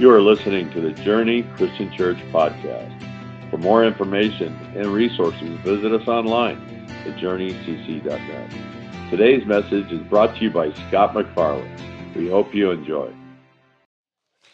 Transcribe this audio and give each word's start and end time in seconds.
You 0.00 0.10
are 0.12 0.22
listening 0.22 0.70
to 0.70 0.80
the 0.80 0.92
Journey 0.92 1.42
Christian 1.58 1.92
Church 1.92 2.16
podcast. 2.32 3.50
For 3.50 3.58
more 3.58 3.84
information 3.84 4.56
and 4.74 4.86
resources, 4.86 5.50
visit 5.58 5.92
us 5.92 6.08
online 6.08 6.56
at 7.04 7.16
journeycc.net. 7.18 9.10
Today's 9.10 9.44
message 9.44 9.92
is 9.92 10.00
brought 10.04 10.36
to 10.36 10.44
you 10.44 10.50
by 10.50 10.72
Scott 10.88 11.12
McFarland. 11.12 12.14
We 12.14 12.30
hope 12.30 12.54
you 12.54 12.70
enjoy. 12.70 13.12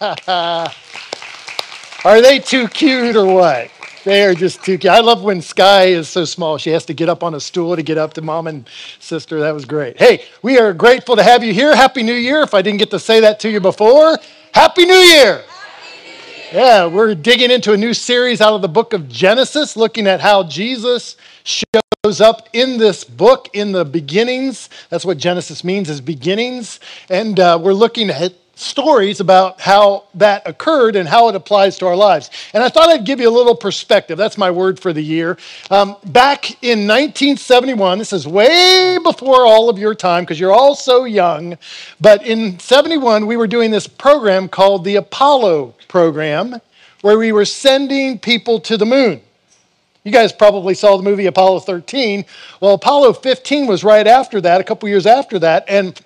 Are 2.04 2.22
they 2.22 2.38
too 2.38 2.68
cute 2.68 3.16
or 3.16 3.26
what? 3.26 3.72
They 4.04 4.24
are 4.24 4.34
just 4.34 4.62
too 4.62 4.78
cute. 4.78 4.92
I 4.92 5.00
love 5.00 5.24
when 5.24 5.42
Sky 5.42 5.86
is 5.86 6.08
so 6.08 6.24
small. 6.24 6.58
She 6.58 6.70
has 6.70 6.84
to 6.86 6.94
get 6.94 7.08
up 7.08 7.24
on 7.24 7.34
a 7.34 7.40
stool 7.40 7.74
to 7.74 7.82
get 7.82 7.98
up 7.98 8.14
to 8.14 8.22
mom 8.22 8.46
and 8.46 8.68
sister. 9.00 9.40
That 9.40 9.52
was 9.52 9.64
great. 9.64 9.98
Hey, 9.98 10.24
we 10.42 10.58
are 10.58 10.72
grateful 10.72 11.16
to 11.16 11.24
have 11.24 11.42
you 11.42 11.52
here. 11.52 11.74
Happy 11.74 12.04
New 12.04 12.14
Year. 12.14 12.42
If 12.42 12.54
I 12.54 12.62
didn't 12.62 12.78
get 12.78 12.92
to 12.92 13.00
say 13.00 13.18
that 13.20 13.40
to 13.40 13.50
you 13.50 13.58
before, 13.58 14.16
Happy 14.52 14.86
New 14.86 14.94
Year. 14.94 15.44
Yeah, 16.52 16.86
we're 16.86 17.14
digging 17.14 17.50
into 17.50 17.72
a 17.72 17.76
new 17.76 17.92
series 17.92 18.40
out 18.40 18.54
of 18.54 18.62
the 18.62 18.68
book 18.68 18.94
of 18.94 19.08
Genesis, 19.08 19.76
looking 19.76 20.06
at 20.06 20.20
how 20.20 20.44
Jesus 20.44 21.16
shows 21.44 22.20
up 22.20 22.48
in 22.54 22.78
this 22.78 23.04
book 23.04 23.48
in 23.52 23.72
the 23.72 23.84
beginnings. 23.84 24.70
That's 24.88 25.04
what 25.04 25.18
Genesis 25.18 25.62
means, 25.62 25.90
is 25.90 26.00
beginnings. 26.00 26.80
And 27.10 27.38
uh, 27.38 27.58
we're 27.60 27.74
looking 27.74 28.08
at 28.08 28.32
stories 28.58 29.20
about 29.20 29.60
how 29.60 30.04
that 30.14 30.42
occurred 30.46 30.96
and 30.96 31.08
how 31.08 31.28
it 31.28 31.34
applies 31.36 31.78
to 31.78 31.86
our 31.86 31.96
lives. 31.96 32.30
And 32.52 32.62
I 32.62 32.68
thought 32.68 32.88
I'd 32.88 33.04
give 33.04 33.20
you 33.20 33.28
a 33.28 33.30
little 33.30 33.54
perspective. 33.54 34.18
That's 34.18 34.36
my 34.36 34.50
word 34.50 34.80
for 34.80 34.92
the 34.92 35.02
year. 35.02 35.38
Um, 35.70 35.96
back 36.06 36.50
in 36.62 36.80
1971, 36.80 37.98
this 37.98 38.12
is 38.12 38.26
way 38.26 38.98
before 39.02 39.46
all 39.46 39.70
of 39.70 39.78
your 39.78 39.94
time 39.94 40.24
because 40.24 40.40
you're 40.40 40.52
all 40.52 40.74
so 40.74 41.04
young, 41.04 41.56
but 42.00 42.26
in 42.26 42.58
71, 42.58 43.26
we 43.26 43.36
were 43.36 43.46
doing 43.46 43.70
this 43.70 43.86
program 43.86 44.48
called 44.48 44.84
the 44.84 44.96
Apollo 44.96 45.74
program 45.86 46.60
where 47.02 47.18
we 47.18 47.30
were 47.30 47.44
sending 47.44 48.18
people 48.18 48.58
to 48.60 48.76
the 48.76 48.86
moon. 48.86 49.20
You 50.02 50.12
guys 50.12 50.32
probably 50.32 50.74
saw 50.74 50.96
the 50.96 51.02
movie 51.02 51.26
Apollo 51.26 51.60
13. 51.60 52.24
Well, 52.60 52.74
Apollo 52.74 53.14
15 53.14 53.66
was 53.66 53.84
right 53.84 54.06
after 54.06 54.40
that, 54.40 54.60
a 54.60 54.64
couple 54.64 54.88
years 54.88 55.06
after 55.06 55.38
that, 55.40 55.64
and 55.68 56.00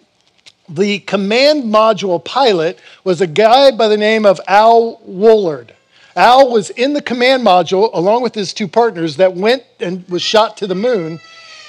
the 0.75 1.01
command 1.01 1.65
module 1.65 2.25
pilot 2.25 2.79
was 3.05 3.21
a 3.21 3.27
guy 3.27 3.71
by 3.71 3.89
the 3.89 3.97
name 3.97 4.25
of 4.25 4.41
Al 4.49 5.01
Woolard. 5.07 5.71
Al 6.17 6.51
was 6.51 6.71
in 6.71 6.93
the 6.93 7.03
command 7.03 7.45
module 7.45 7.91
along 7.93 8.23
with 8.23 8.35
his 8.35 8.53
two 8.53 8.69
partners 8.69 9.17
that 9.17 9.35
went 9.35 9.63
and 9.81 10.07
was 10.09 10.23
shot 10.23 10.57
to 10.59 10.67
the 10.67 10.75
moon. 10.75 11.21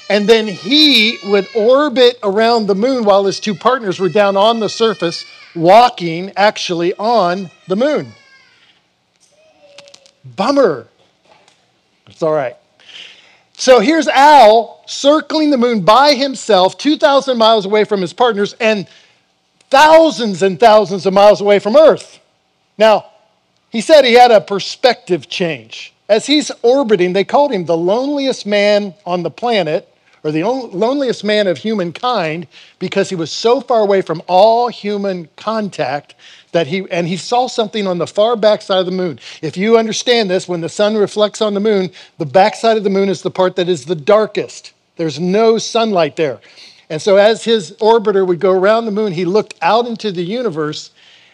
And 0.10 0.28
then 0.28 0.48
he 0.48 1.18
would 1.26 1.48
orbit 1.56 2.20
around 2.24 2.68
the 2.68 2.76
moon 2.76 3.06
while 3.06 3.26
his 3.26 3.40
two 3.40 3.56
partners 3.56 4.00
were 4.00 4.10
down 4.10 4.36
on 4.36 4.60
the 4.60 4.68
surface, 4.68 5.26
walking 5.56 6.32
actually 6.36 6.94
on 6.96 7.50
the 7.68 7.76
moon. 7.76 8.12
Bummer. 10.26 10.88
It's 12.08 12.22
all 12.22 12.34
right. 12.34 12.58
So 13.64 13.80
here's 13.80 14.10
Al 14.10 14.84
circling 14.88 15.50
the 15.50 15.58
moon 15.58 15.86
by 15.86 16.16
himself, 16.16 16.78
2,000 16.78 17.38
miles 17.38 17.66
away 17.66 17.86
from 17.86 18.02
his 18.02 18.12
partners, 18.12 18.52
and 18.60 18.86
thousands 19.70 20.44
and 20.44 20.60
thousands 20.60 21.06
of 21.06 21.14
miles 21.14 21.40
away 21.40 21.60
from 21.60 21.78
Earth. 21.78 22.20
Now, 22.78 23.06
he 23.70 23.80
said 23.80 24.04
he 24.04 24.16
had 24.16 24.32
a 24.32 24.42
perspective 24.42 25.30
change. 25.30 25.94
As 26.10 26.26
he's 26.26 26.52
orbiting, 26.62 27.14
they 27.14 27.24
called 27.24 27.54
him 27.54 27.64
the 27.64 27.78
loneliest 27.78 28.46
man 28.46 28.96
on 29.06 29.24
the 29.24 29.32
planet, 29.32 29.88
or 30.26 30.34
the 30.34 30.44
loneliest 30.44 31.24
man 31.24 31.48
of 31.48 31.58
humankind, 31.58 32.48
because 32.80 33.08
he 33.08 33.16
was 33.16 33.32
so 33.32 33.62
far 33.62 33.80
away 33.80 34.02
from 34.02 34.22
all 34.28 34.68
human 34.68 35.30
contact 35.38 36.16
that 36.54 36.68
he 36.68 36.86
and 36.90 37.08
he 37.08 37.18
saw 37.18 37.48
something 37.48 37.86
on 37.86 37.98
the 37.98 38.08
far 38.08 38.36
back 38.36 38.62
side 38.62 38.80
of 38.80 38.86
the 38.86 38.92
moon. 38.92 39.20
If 39.42 39.58
you 39.58 39.78
understand 39.78 40.30
this, 40.30 40.48
when 40.48 40.62
the 40.62 40.70
sun 40.70 40.96
reflects 40.96 41.42
on 41.42 41.54
the 41.54 41.60
moon, 41.60 41.92
the 42.18 42.26
back 42.26 42.56
side 42.56 42.78
of 42.78 42.84
the 42.84 42.90
moon 42.90 43.10
is 43.10 43.22
the 43.22 43.32
part 43.32 43.56
that 43.58 43.70
is 43.70 43.86
the 43.86 43.96
darkest. 43.96 44.74
There's 44.96 45.20
no 45.20 45.58
sunlight 45.58 46.16
there. 46.16 46.40
And 46.90 47.02
so 47.02 47.18
as 47.18 47.44
his 47.44 47.72
orbiter 47.74 48.26
would 48.26 48.40
go 48.40 48.52
around 48.52 48.86
the 48.86 48.92
moon, 48.92 49.14
he 49.14 49.26
looked 49.26 49.56
out 49.62 49.88
into 49.88 50.12
the 50.12 50.24
universe 50.24 50.92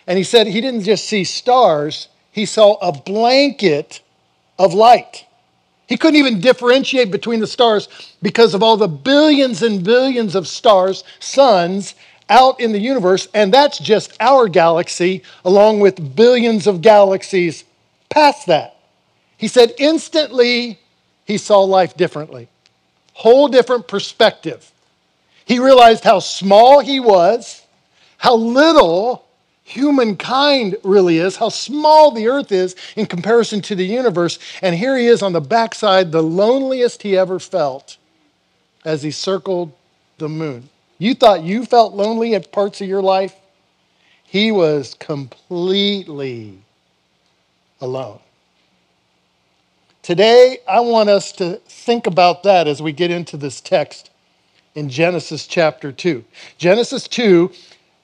and 0.08 0.18
he 0.18 0.24
said 0.24 0.48
he 0.48 0.62
didn't 0.62 0.84
just 0.84 1.06
see 1.06 1.24
stars, 1.24 2.08
he 2.32 2.46
saw 2.46 2.76
a 2.76 2.92
blanket 2.92 4.02
of 4.58 4.74
light. 4.74 5.26
He 5.88 5.98
couldn't 5.98 6.20
even 6.20 6.40
differentiate 6.40 7.12
between 7.12 7.40
the 7.40 7.48
stars 7.48 7.90
because 8.22 8.54
of 8.54 8.62
all 8.62 8.78
the 8.78 8.88
billions 8.88 9.64
and 9.64 9.84
billions 9.84 10.36
of 10.36 10.48
stars, 10.48 11.04
suns, 11.20 11.96
out 12.30 12.60
in 12.60 12.72
the 12.72 12.80
universe, 12.80 13.28
and 13.34 13.54
that's 13.54 13.80
just 13.80 14.16
our 14.20 14.48
galaxy, 14.48 15.24
along 15.44 15.80
with 15.80 16.16
billions 16.16 16.68
of 16.68 16.82
galaxies 16.82 17.64
past 18.10 18.48
that. 18.48 18.78
He 19.38 19.48
said 19.48 19.74
instantly 19.78 20.80
he 21.26 21.38
saw 21.38 21.62
life 21.62 21.96
differently, 21.98 22.48
whole 23.14 23.48
different 23.48 23.88
perspective. 23.88 24.72
He 25.46 25.60
realized 25.60 26.04
how 26.04 26.20
small 26.20 26.80
he 26.80 27.00
was, 27.00 27.64
how 28.18 28.36
little 28.36 29.26
humankind 29.64 30.76
really 30.84 31.20
is, 31.20 31.36
how 31.36 31.50
small 31.50 32.12
the 32.12 32.28
earth 32.28 32.52
is 32.52 32.76
in 32.96 33.06
comparison 33.06 33.62
to 33.62 33.76
the 33.76 33.86
universe. 33.86 34.40
And 34.62 34.76
here 34.76 34.98
he 34.98 35.06
is 35.06 35.22
on 35.22 35.34
the 35.34 35.42
backside, 35.42 36.12
the 36.12 36.24
loneliest 36.24 37.04
he 37.04 37.18
ever 37.18 37.40
felt 37.40 37.98
as 38.84 39.04
he 39.04 39.12
circled 39.12 39.72
the 40.18 40.28
moon. 40.30 40.70
You 41.00 41.16
thought 41.16 41.44
you 41.44 41.66
felt 41.66 41.94
lonely 41.94 42.36
at 42.36 42.52
parts 42.52 42.82
of 42.82 42.88
your 42.88 43.02
life? 43.02 43.34
He 44.24 44.52
was 44.52 44.94
completely 44.94 46.60
alone. 47.80 48.20
Today, 50.04 50.58
I 50.68 50.82
want 50.82 51.10
us 51.10 51.32
to 51.34 51.62
think 51.68 52.06
about 52.06 52.44
that 52.44 52.68
as 52.68 52.82
we 52.82 52.92
get 52.92 53.12
into 53.12 53.38
this 53.38 53.62
text 53.62 54.12
in 54.76 54.90
Genesis 54.90 55.48
chapter 55.48 55.92
2. 55.92 56.24
Genesis 56.58 57.08
2 57.08 57.52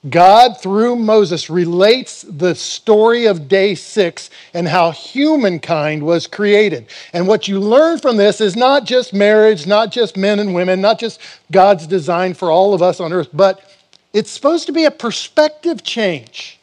God, 0.09 0.61
through 0.61 0.97
Moses, 0.97 1.49
relates 1.49 2.21
the 2.21 2.53
story 2.53 3.25
of 3.25 3.47
day 3.47 3.73
six 3.73 4.29
and 4.53 4.67
how 4.67 4.91
humankind 4.91 6.03
was 6.03 6.27
created. 6.27 6.87
And 7.11 7.27
what 7.27 7.47
you 7.47 7.59
learn 7.59 7.97
from 7.97 8.17
this 8.17 8.39
is 8.39 8.55
not 8.55 8.85
just 8.85 9.13
marriage, 9.13 9.65
not 9.65 9.91
just 9.91 10.15
men 10.15 10.39
and 10.39 10.53
women, 10.53 10.79
not 10.79 10.99
just 10.99 11.19
God's 11.51 11.87
design 11.87 12.35
for 12.35 12.51
all 12.51 12.73
of 12.73 12.83
us 12.83 12.99
on 12.99 13.13
earth, 13.13 13.29
but 13.33 13.71
it's 14.13 14.29
supposed 14.29 14.67
to 14.67 14.73
be 14.73 14.85
a 14.85 14.91
perspective 14.91 15.81
change. 15.81 16.59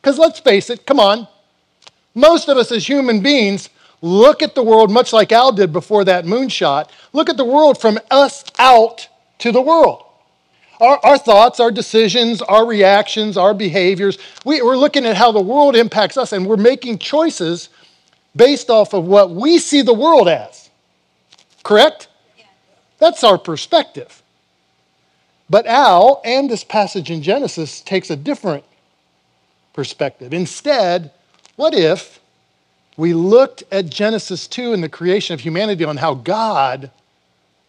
Because 0.00 0.18
let's 0.18 0.38
face 0.38 0.70
it, 0.70 0.86
come 0.86 1.00
on, 1.00 1.26
most 2.14 2.48
of 2.48 2.56
us 2.56 2.70
as 2.70 2.88
human 2.88 3.20
beings 3.20 3.68
look 4.00 4.42
at 4.42 4.54
the 4.54 4.62
world 4.62 4.90
much 4.90 5.12
like 5.12 5.32
Al 5.32 5.52
did 5.52 5.72
before 5.72 6.04
that 6.04 6.24
moonshot, 6.24 6.88
look 7.12 7.28
at 7.28 7.36
the 7.36 7.44
world 7.44 7.80
from 7.80 7.98
us 8.10 8.44
out 8.58 9.08
to 9.38 9.50
the 9.50 9.60
world 9.60 10.04
our, 10.80 10.98
our 11.02 11.18
thoughts, 11.18 11.60
our 11.60 11.70
decisions, 11.70 12.42
our 12.42 12.66
reactions, 12.66 13.36
our 13.36 13.54
behaviors. 13.54 14.18
We, 14.44 14.62
we're 14.62 14.76
looking 14.76 15.06
at 15.06 15.16
how 15.16 15.32
the 15.32 15.40
world 15.40 15.76
impacts 15.76 16.16
us, 16.16 16.32
and 16.32 16.46
we're 16.46 16.56
making 16.56 16.98
choices 16.98 17.68
based 18.34 18.70
off 18.70 18.94
of 18.94 19.04
what 19.04 19.30
we 19.30 19.58
see 19.58 19.82
the 19.82 19.94
world 19.94 20.28
as. 20.28 20.70
Correct? 21.62 22.08
Yeah. 22.38 22.44
That's 22.98 23.24
our 23.24 23.38
perspective. 23.38 24.22
But 25.48 25.66
Al 25.66 26.22
and 26.24 26.48
this 26.48 26.62
passage 26.62 27.10
in 27.10 27.22
Genesis 27.22 27.80
takes 27.80 28.08
a 28.08 28.16
different 28.16 28.64
perspective. 29.72 30.32
Instead, 30.32 31.10
what 31.56 31.74
if 31.74 32.20
we 32.96 33.14
looked 33.14 33.64
at 33.72 33.90
Genesis 33.90 34.46
2 34.46 34.72
and 34.72 34.82
the 34.82 34.88
creation 34.88 35.34
of 35.34 35.40
humanity 35.40 35.84
on 35.84 35.96
how 35.96 36.14
God 36.14 36.90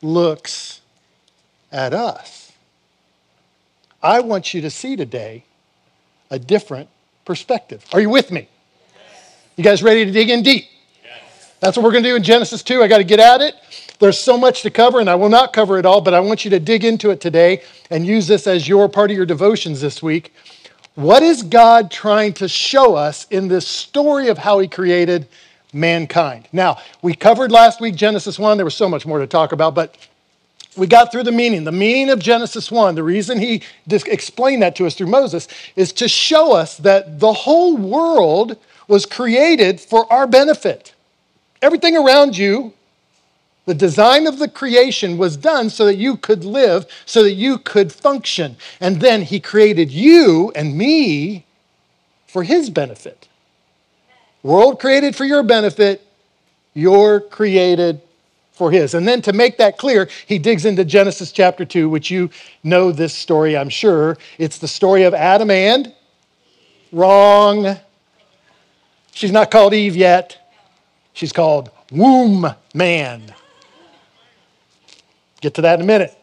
looks 0.01 0.81
at 1.71 1.93
us? 1.93 2.40
I 4.03 4.19
want 4.19 4.53
you 4.53 4.61
to 4.61 4.69
see 4.69 4.95
today 4.95 5.43
a 6.29 6.39
different 6.39 6.89
perspective. 7.25 7.85
Are 7.93 7.99
you 7.99 8.09
with 8.09 8.31
me? 8.31 8.47
Yes. 8.93 9.35
You 9.57 9.63
guys 9.63 9.83
ready 9.83 10.05
to 10.05 10.11
dig 10.11 10.29
in 10.29 10.41
deep? 10.41 10.65
Yes. 11.03 11.53
That's 11.59 11.77
what 11.77 11.83
we're 11.83 11.91
going 11.91 12.03
to 12.03 12.09
do 12.09 12.15
in 12.15 12.23
Genesis 12.23 12.63
2. 12.63 12.81
I 12.81 12.87
got 12.87 12.97
to 12.97 13.03
get 13.03 13.19
at 13.19 13.41
it. 13.41 13.55
There's 13.99 14.17
so 14.17 14.37
much 14.37 14.63
to 14.63 14.71
cover, 14.71 14.99
and 14.99 15.07
I 15.07 15.13
will 15.13 15.29
not 15.29 15.53
cover 15.53 15.77
it 15.77 15.85
all, 15.85 16.01
but 16.01 16.15
I 16.15 16.19
want 16.19 16.43
you 16.43 16.49
to 16.51 16.59
dig 16.59 16.83
into 16.83 17.11
it 17.11 17.21
today 17.21 17.61
and 17.91 18.05
use 18.05 18.25
this 18.25 18.47
as 18.47 18.67
your 18.67 18.89
part 18.89 19.11
of 19.11 19.17
your 19.17 19.27
devotions 19.27 19.79
this 19.79 20.01
week. 20.01 20.33
What 20.95 21.21
is 21.21 21.43
God 21.43 21.91
trying 21.91 22.33
to 22.33 22.47
show 22.47 22.95
us 22.95 23.27
in 23.29 23.47
this 23.47 23.67
story 23.67 24.29
of 24.29 24.39
how 24.39 24.57
He 24.57 24.67
created 24.67 25.27
mankind? 25.71 26.47
Now, 26.51 26.79
we 27.03 27.13
covered 27.13 27.51
last 27.51 27.79
week 27.79 27.95
Genesis 27.95 28.39
1. 28.39 28.57
There 28.57 28.65
was 28.65 28.75
so 28.75 28.89
much 28.89 29.05
more 29.05 29.19
to 29.19 29.27
talk 29.27 29.51
about, 29.51 29.75
but 29.75 29.95
we 30.77 30.87
got 30.87 31.11
through 31.11 31.23
the 31.23 31.31
meaning. 31.31 31.63
The 31.63 31.71
meaning 31.71 32.09
of 32.09 32.19
Genesis 32.19 32.71
1, 32.71 32.95
the 32.95 33.03
reason 33.03 33.39
he 33.39 33.61
explained 33.89 34.61
that 34.61 34.75
to 34.77 34.85
us 34.85 34.95
through 34.95 35.07
Moses 35.07 35.47
is 35.75 35.91
to 35.93 36.07
show 36.07 36.53
us 36.53 36.77
that 36.77 37.19
the 37.19 37.33
whole 37.33 37.75
world 37.75 38.57
was 38.87 39.05
created 39.05 39.79
for 39.81 40.11
our 40.11 40.27
benefit. 40.27 40.93
Everything 41.61 41.97
around 41.97 42.37
you, 42.37 42.73
the 43.65 43.73
design 43.73 44.27
of 44.27 44.39
the 44.39 44.47
creation 44.47 45.17
was 45.17 45.37
done 45.37 45.69
so 45.69 45.85
that 45.85 45.95
you 45.95 46.17
could 46.17 46.43
live, 46.43 46.85
so 47.05 47.23
that 47.23 47.33
you 47.33 47.57
could 47.57 47.91
function. 47.91 48.57
And 48.79 48.99
then 48.99 49.21
he 49.21 49.39
created 49.39 49.91
you 49.91 50.51
and 50.55 50.77
me 50.77 51.45
for 52.27 52.43
his 52.43 52.69
benefit. 52.69 53.27
World 54.41 54.79
created 54.79 55.15
for 55.15 55.25
your 55.25 55.43
benefit, 55.43 56.01
you're 56.73 57.19
created 57.19 58.01
for 58.61 58.69
his. 58.69 58.93
And 58.93 59.07
then 59.07 59.23
to 59.23 59.33
make 59.33 59.57
that 59.57 59.79
clear, 59.79 60.07
he 60.27 60.37
digs 60.37 60.65
into 60.65 60.85
Genesis 60.85 61.31
chapter 61.31 61.65
2, 61.65 61.89
which 61.89 62.11
you 62.11 62.29
know 62.63 62.91
this 62.91 63.11
story, 63.11 63.57
I'm 63.57 63.69
sure. 63.69 64.19
It's 64.37 64.59
the 64.59 64.67
story 64.67 65.01
of 65.01 65.15
Adam 65.15 65.49
and 65.49 65.91
wrong. 66.91 67.75
She's 69.13 69.31
not 69.31 69.49
called 69.49 69.73
Eve 69.73 69.95
yet. 69.95 70.53
She's 71.13 71.33
called 71.33 71.71
Womb 71.91 72.53
Man. 72.75 73.33
Get 75.41 75.55
to 75.55 75.63
that 75.63 75.79
in 75.79 75.81
a 75.81 75.87
minute. 75.87 76.15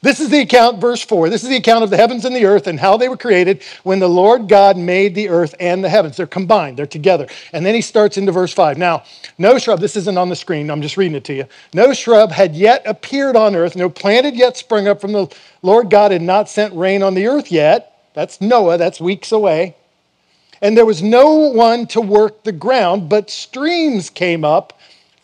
This 0.00 0.20
is 0.20 0.30
the 0.30 0.40
account, 0.40 0.80
verse 0.80 1.02
4. 1.02 1.28
This 1.28 1.42
is 1.42 1.48
the 1.48 1.56
account 1.56 1.82
of 1.82 1.90
the 1.90 1.96
heavens 1.96 2.24
and 2.24 2.34
the 2.34 2.44
earth 2.44 2.66
and 2.66 2.78
how 2.78 2.96
they 2.96 3.08
were 3.08 3.16
created 3.16 3.62
when 3.82 3.98
the 3.98 4.08
Lord 4.08 4.48
God 4.48 4.76
made 4.76 5.14
the 5.14 5.28
earth 5.28 5.54
and 5.58 5.82
the 5.82 5.88
heavens. 5.88 6.16
They're 6.16 6.26
combined, 6.26 6.76
they're 6.76 6.86
together. 6.86 7.26
And 7.52 7.66
then 7.66 7.74
he 7.74 7.80
starts 7.80 8.16
into 8.16 8.30
verse 8.30 8.52
5. 8.52 8.78
Now, 8.78 9.02
no 9.38 9.58
shrub, 9.58 9.80
this 9.80 9.96
isn't 9.96 10.16
on 10.16 10.28
the 10.28 10.36
screen, 10.36 10.70
I'm 10.70 10.82
just 10.82 10.96
reading 10.96 11.16
it 11.16 11.24
to 11.24 11.34
you. 11.34 11.46
No 11.74 11.92
shrub 11.92 12.30
had 12.30 12.54
yet 12.54 12.82
appeared 12.86 13.34
on 13.34 13.56
earth, 13.56 13.74
no 13.74 13.90
plant 13.90 14.24
had 14.24 14.36
yet 14.36 14.56
sprung 14.56 14.86
up 14.86 15.00
from 15.00 15.12
the 15.12 15.26
Lord 15.62 15.90
God 15.90 16.12
had 16.12 16.22
not 16.22 16.48
sent 16.48 16.72
rain 16.74 17.02
on 17.02 17.14
the 17.14 17.26
earth 17.26 17.50
yet. 17.50 18.10
That's 18.14 18.40
Noah, 18.40 18.78
that's 18.78 19.00
weeks 19.00 19.32
away. 19.32 19.74
And 20.62 20.76
there 20.76 20.86
was 20.86 21.02
no 21.02 21.34
one 21.34 21.86
to 21.88 22.00
work 22.00 22.44
the 22.44 22.52
ground, 22.52 23.08
but 23.08 23.30
streams 23.30 24.08
came 24.08 24.44
up 24.44 24.75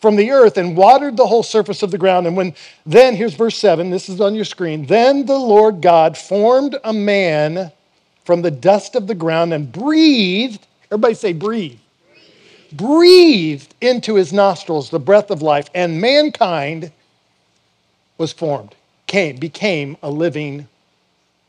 from 0.03 0.17
the 0.17 0.31
earth 0.31 0.57
and 0.57 0.75
watered 0.75 1.15
the 1.15 1.25
whole 1.25 1.43
surface 1.43 1.81
of 1.81 1.89
the 1.89 1.97
ground. 1.97 2.27
And 2.27 2.35
when 2.35 2.53
then, 2.85 3.15
here's 3.15 3.35
verse 3.35 3.57
7, 3.57 3.89
this 3.89 4.09
is 4.09 4.19
on 4.19 4.35
your 4.35 4.43
screen. 4.43 4.85
Then 4.85 5.25
the 5.25 5.37
Lord 5.37 5.79
God 5.79 6.17
formed 6.17 6.75
a 6.83 6.91
man 6.91 7.71
from 8.25 8.41
the 8.41 8.51
dust 8.51 8.95
of 8.95 9.07
the 9.07 9.15
ground 9.15 9.53
and 9.53 9.71
breathed, 9.71 10.67
everybody 10.91 11.13
say, 11.13 11.31
breathe. 11.31 11.79
Breathed 12.73 13.73
into 13.79 14.15
his 14.15 14.33
nostrils 14.33 14.89
the 14.89 14.99
breath 14.99 15.31
of 15.31 15.41
life, 15.41 15.69
and 15.73 16.01
mankind 16.01 16.91
was 18.17 18.33
formed, 18.33 18.75
came, 19.07 19.37
became 19.37 19.95
a 20.03 20.09
living 20.09 20.67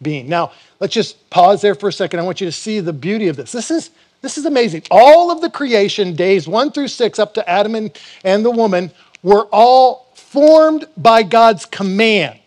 being. 0.00 0.28
Now, 0.28 0.52
let's 0.78 0.94
just 0.94 1.28
pause 1.28 1.60
there 1.60 1.74
for 1.74 1.88
a 1.88 1.92
second. 1.92 2.20
I 2.20 2.22
want 2.22 2.40
you 2.40 2.46
to 2.46 2.52
see 2.52 2.78
the 2.78 2.92
beauty 2.92 3.26
of 3.26 3.34
this. 3.34 3.50
This 3.50 3.72
is 3.72 3.90
this 4.24 4.38
is 4.38 4.46
amazing. 4.46 4.82
All 4.90 5.30
of 5.30 5.42
the 5.42 5.50
creation, 5.50 6.16
days 6.16 6.48
one 6.48 6.72
through 6.72 6.88
six, 6.88 7.18
up 7.18 7.34
to 7.34 7.48
Adam 7.48 7.74
and, 7.74 7.96
and 8.24 8.42
the 8.42 8.50
woman, 8.50 8.90
were 9.22 9.46
all 9.52 10.10
formed 10.14 10.86
by 10.96 11.22
God's 11.22 11.66
command. 11.66 12.40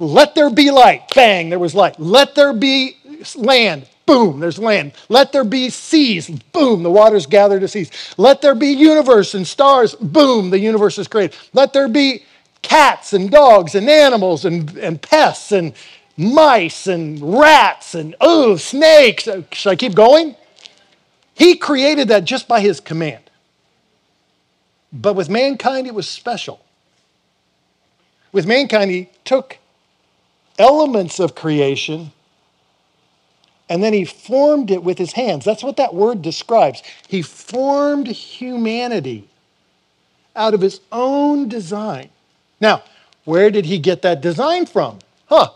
Let 0.00 0.34
there 0.34 0.50
be 0.50 0.72
light. 0.72 1.04
Bang, 1.14 1.50
there 1.50 1.60
was 1.60 1.74
light. 1.74 2.00
Let 2.00 2.34
there 2.34 2.52
be 2.52 2.96
land. 3.36 3.86
Boom, 4.06 4.40
there's 4.40 4.58
land. 4.58 4.92
Let 5.08 5.32
there 5.32 5.44
be 5.44 5.70
seas. 5.70 6.28
Boom, 6.28 6.82
the 6.82 6.90
waters 6.90 7.26
gather 7.26 7.60
to 7.60 7.68
seas. 7.68 7.90
Let 8.18 8.42
there 8.42 8.56
be 8.56 8.72
universe 8.72 9.34
and 9.34 9.46
stars. 9.46 9.94
Boom, 9.94 10.50
the 10.50 10.58
universe 10.58 10.98
is 10.98 11.06
created. 11.06 11.36
Let 11.52 11.72
there 11.72 11.88
be 11.88 12.24
cats 12.60 13.12
and 13.12 13.30
dogs 13.30 13.76
and 13.76 13.88
animals 13.88 14.44
and, 14.44 14.76
and 14.78 15.00
pests 15.00 15.52
and 15.52 15.74
mice 16.16 16.86
and 16.86 17.20
rats 17.38 17.94
and 17.94 18.14
oh, 18.20 18.56
snakes. 18.56 19.26
Uh, 19.26 19.42
should 19.52 19.70
I 19.70 19.76
keep 19.76 19.94
going? 19.94 20.36
He 21.34 21.56
created 21.56 22.08
that 22.08 22.24
just 22.24 22.46
by 22.46 22.60
his 22.60 22.80
command. 22.80 23.30
But 24.92 25.14
with 25.14 25.28
mankind, 25.28 25.86
it 25.86 25.94
was 25.94 26.08
special. 26.08 26.60
With 28.32 28.46
mankind, 28.46 28.90
he 28.90 29.08
took 29.24 29.58
elements 30.58 31.18
of 31.18 31.34
creation 31.34 32.12
and 33.68 33.82
then 33.82 33.92
he 33.92 34.04
formed 34.04 34.70
it 34.70 34.82
with 34.82 34.98
his 34.98 35.12
hands. 35.12 35.44
That's 35.44 35.64
what 35.64 35.78
that 35.78 35.94
word 35.94 36.22
describes. 36.22 36.82
He 37.08 37.22
formed 37.22 38.08
humanity 38.08 39.28
out 40.36 40.54
of 40.54 40.60
his 40.60 40.80
own 40.92 41.48
design. 41.48 42.10
Now, 42.60 42.82
where 43.24 43.50
did 43.50 43.64
he 43.64 43.78
get 43.78 44.02
that 44.02 44.20
design 44.20 44.66
from? 44.66 44.98
Huh, 45.26 45.50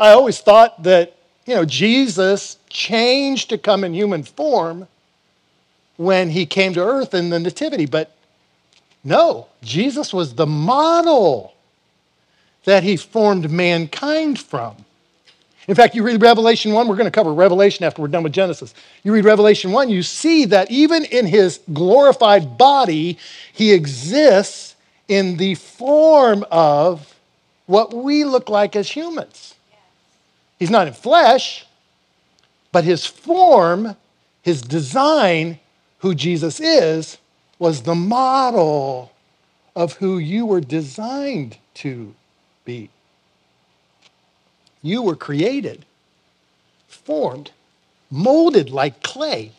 I 0.00 0.12
always 0.12 0.40
thought 0.40 0.82
that, 0.84 1.14
you 1.44 1.54
know, 1.54 1.66
Jesus 1.66 2.56
changed 2.70 3.50
to 3.50 3.58
come 3.58 3.84
in 3.84 3.92
human 3.92 4.22
form 4.22 4.88
when 5.98 6.30
he 6.30 6.46
came 6.46 6.72
to 6.72 6.82
earth 6.82 7.12
in 7.12 7.28
the 7.28 7.38
Nativity. 7.38 7.84
But 7.84 8.16
no, 9.04 9.48
Jesus 9.62 10.14
was 10.14 10.34
the 10.34 10.46
model 10.46 11.52
that 12.64 12.82
he 12.82 12.96
formed 12.96 13.50
mankind 13.50 14.38
from. 14.38 14.74
In 15.68 15.74
fact, 15.74 15.94
you 15.94 16.02
read 16.02 16.22
Revelation 16.22 16.72
1, 16.72 16.88
we're 16.88 16.96
going 16.96 17.04
to 17.04 17.10
cover 17.10 17.34
Revelation 17.34 17.84
after 17.84 18.00
we're 18.00 18.08
done 18.08 18.22
with 18.22 18.32
Genesis. 18.32 18.72
You 19.04 19.12
read 19.12 19.26
Revelation 19.26 19.70
1, 19.70 19.90
you 19.90 20.02
see 20.02 20.46
that 20.46 20.70
even 20.70 21.04
in 21.04 21.26
his 21.26 21.60
glorified 21.74 22.56
body, 22.56 23.18
he 23.52 23.72
exists 23.72 24.76
in 25.08 25.36
the 25.36 25.56
form 25.56 26.46
of 26.50 27.14
what 27.66 27.92
we 27.92 28.24
look 28.24 28.48
like 28.48 28.74
as 28.74 28.90
humans. 28.90 29.54
He's 30.60 30.70
not 30.70 30.86
in 30.86 30.92
flesh, 30.92 31.66
but 32.70 32.84
his 32.84 33.06
form, 33.06 33.96
his 34.42 34.62
design, 34.62 35.58
who 36.00 36.14
Jesus 36.14 36.60
is, 36.60 37.18
was 37.58 37.82
the 37.82 37.94
model 37.94 39.10
of 39.74 39.94
who 39.94 40.18
you 40.18 40.44
were 40.44 40.60
designed 40.60 41.56
to 41.74 42.14
be. 42.66 42.90
You 44.82 45.02
were 45.02 45.16
created, 45.16 45.86
formed, 46.88 47.50
molded 48.10 48.70
like 48.70 49.02
clay 49.02 49.52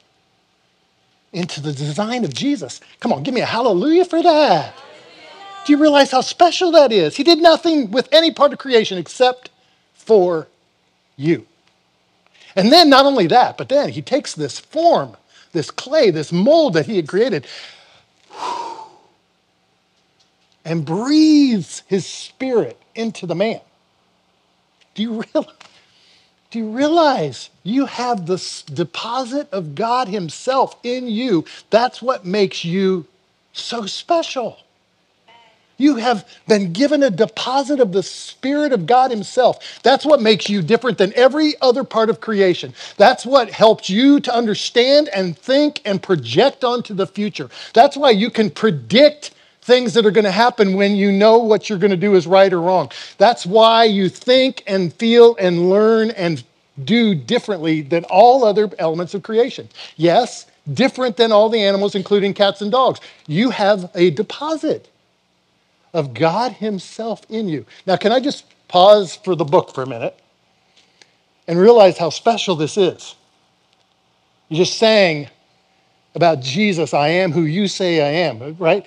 into 1.34 1.62
the 1.62 1.74
design 1.74 2.26
of 2.26 2.34
Jesus. 2.34 2.80
Come 3.00 3.12
on, 3.12 3.24
give 3.24 3.34
me 3.34 3.42
a 3.42 3.46
hallelujah 3.46 4.06
for 4.06 4.22
that. 4.22 4.76
Do 5.66 5.74
you 5.74 5.80
realize 5.80 6.12
how 6.12 6.22
special 6.22 6.72
that 6.72 6.92
is? 6.92 7.16
He 7.16 7.24
did 7.24 7.40
nothing 7.40 7.90
with 7.90 8.08
any 8.12 8.32
part 8.32 8.54
of 8.54 8.60
creation 8.60 8.98
except 9.00 9.50
for 9.94 10.48
you. 11.18 11.48
And 12.56 12.72
then 12.72 12.90
not 12.90 13.06
only 13.06 13.28
that, 13.28 13.58
but 13.58 13.70
then 13.70 13.90
he 13.90 14.02
takes 14.02 14.34
this 14.36 14.60
form, 14.60 15.18
this 15.54 15.72
clay, 15.72 16.12
this 16.12 16.32
mold 16.32 16.74
that 16.74 16.88
he 16.88 16.98
had 16.98 17.08
created, 17.08 17.48
and 20.66 20.86
breathes 20.86 21.84
his 21.88 22.06
spirit 22.06 22.80
into 22.96 23.26
the 23.26 23.36
man. 23.36 23.62
Do 24.96 25.04
you 25.04 25.24
realize? 25.34 25.56
Do 26.52 26.60
you 26.60 26.70
realize 26.72 27.52
you 27.64 27.86
have 27.86 28.26
the 28.26 28.38
deposit 28.74 29.50
of 29.54 29.76
God 29.76 30.10
Himself 30.10 30.76
in 30.84 31.08
you? 31.08 31.46
That's 31.70 32.02
what 32.02 32.26
makes 32.26 32.66
you 32.66 33.06
so 33.54 33.86
special. 33.86 34.58
You 35.78 35.96
have 35.98 36.28
been 36.48 36.74
given 36.74 37.04
a 37.04 37.10
deposit 37.10 37.80
of 37.80 37.92
the 37.92 38.04
Spirit 38.04 38.74
of 38.74 38.86
God 38.86 39.12
Himself. 39.12 39.82
That's 39.84 40.06
what 40.06 40.22
makes 40.22 40.50
you 40.50 40.62
different 40.62 40.98
than 40.98 41.14
every 41.16 41.56
other 41.62 41.84
part 41.84 42.10
of 42.10 42.22
creation. 42.22 42.74
That's 42.98 43.26
what 43.26 43.50
helps 43.50 43.90
you 43.90 44.20
to 44.22 44.34
understand 44.34 45.10
and 45.10 45.38
think 45.38 45.82
and 45.86 46.02
project 46.02 46.64
onto 46.64 46.94
the 46.94 47.08
future. 47.08 47.50
That's 47.74 47.98
why 47.98 48.12
you 48.12 48.30
can 48.30 48.50
predict 48.50 49.32
things 49.62 49.94
that 49.94 50.06
are 50.06 50.12
going 50.12 50.26
to 50.26 50.32
happen 50.32 50.76
when 50.76 50.96
you 50.96 51.12
know 51.12 51.38
what 51.40 51.70
you're 51.70 51.80
going 51.80 51.92
to 51.92 51.98
do 51.98 52.16
is 52.16 52.28
right 52.28 52.52
or 52.52 52.62
wrong. 52.62 52.92
That's 53.18 53.46
why 53.46 53.86
you 53.86 54.10
think 54.10 54.64
and 54.68 54.94
feel 54.94 55.36
and 55.38 55.70
learn 55.70 56.12
and 56.12 56.44
do 56.84 57.16
differently 57.16 57.82
than 57.82 58.04
all 58.06 58.44
other 58.44 58.70
elements 58.80 59.14
of 59.14 59.24
creation. 59.24 59.70
Yes, 59.98 60.48
different 60.74 61.18
than 61.18 61.32
all 61.32 61.50
the 61.50 61.62
animals, 61.62 61.96
including 61.96 62.34
cats 62.34 62.62
and 62.62 62.72
dogs. 62.72 63.00
You 63.28 63.52
have 63.52 63.92
a 63.96 64.12
deposit 64.12 64.90
of 65.94 66.14
God 66.14 66.54
Himself 66.54 67.22
in 67.30 67.48
you. 67.48 67.66
Now, 67.86 67.98
can 67.98 68.12
I 68.12 68.20
just 68.20 68.46
pause 68.68 69.16
for 69.16 69.36
the 69.36 69.46
book 69.46 69.74
for 69.74 69.84
a 69.84 69.88
minute 69.88 70.18
and 71.48 71.60
realize 71.60 71.98
how 71.98 72.10
special 72.10 72.56
this 72.56 72.78
is? 72.78 73.16
You 74.50 74.58
just 74.58 74.78
sang 74.78 75.30
about 76.16 76.42
Jesus, 76.42 76.94
I 76.94 77.08
am 77.08 77.32
who 77.32 77.44
you 77.44 77.68
say 77.68 78.02
I 78.02 78.28
am, 78.28 78.56
right? 78.58 78.86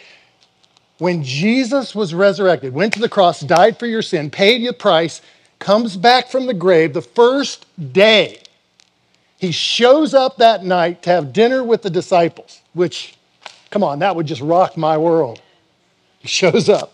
When 0.99 1.23
Jesus 1.23 1.95
was 1.95 2.15
resurrected, 2.15 2.75
went 2.75 2.93
to 2.95 3.01
the 3.01 3.09
cross, 3.09 3.41
died 3.41 3.79
for 3.79 3.87
your 3.87 4.03
sin, 4.03 4.31
paid 4.31 4.63
your 4.63 4.75
price, 4.75 5.23
comes 5.59 5.97
back 5.97 6.29
from 6.29 6.47
the 6.47 6.55
grave 6.55 6.93
the 6.93 7.03
first 7.03 7.67
day, 7.93 8.41
he 9.39 9.53
shows 9.53 10.15
up 10.15 10.39
that 10.39 10.65
night 10.65 11.03
to 11.03 11.11
have 11.11 11.33
dinner 11.33 11.65
with 11.65 11.83
the 11.83 11.91
disciples, 11.91 12.63
which, 12.73 13.17
come 13.71 13.83
on, 13.83 13.99
that 13.99 14.17
would 14.17 14.27
just 14.27 14.41
rock 14.41 14.77
my 14.77 14.97
world. 14.97 15.41
He 16.21 16.29
shows 16.29 16.69
up. 16.69 16.94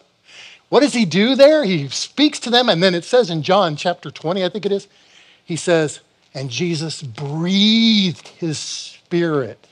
What 0.71 0.81
does 0.81 0.95
he 0.95 1.05
do 1.05 1.35
there? 1.35 1.65
He 1.65 1.89
speaks 1.89 2.39
to 2.41 2.50
them, 2.50 2.69
and 2.69 2.83
then 2.83 2.95
it 2.95 3.05
says 3.05 3.29
in 3.29 3.43
John 3.43 3.77
chapter 3.77 4.11
20, 4.11 4.45
I 4.45 4.49
think 4.49 4.65
it 4.65 4.73
is, 4.73 4.89
he 5.45 5.57
says, 5.57 6.00
and 6.33 6.49
Jesus 6.49 7.03
breathed 7.03 8.29
his 8.29 8.59
spirit 8.59 9.67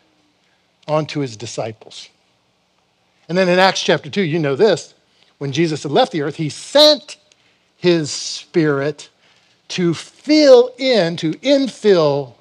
onto 0.88 1.20
his 1.20 1.36
disciples. 1.36 2.08
And 3.28 3.38
then 3.38 3.48
in 3.48 3.58
Acts 3.58 3.82
chapter 3.82 4.10
2, 4.10 4.22
you 4.22 4.40
know 4.40 4.56
this, 4.56 4.94
when 5.38 5.52
Jesus 5.52 5.84
had 5.84 5.92
left 5.92 6.10
the 6.10 6.22
earth, 6.22 6.36
he 6.36 6.48
sent 6.48 7.16
his 7.76 8.10
spirit 8.10 9.08
to 9.68 9.94
fill 9.94 10.72
in, 10.78 11.16
to 11.18 11.32
infill 11.34 12.34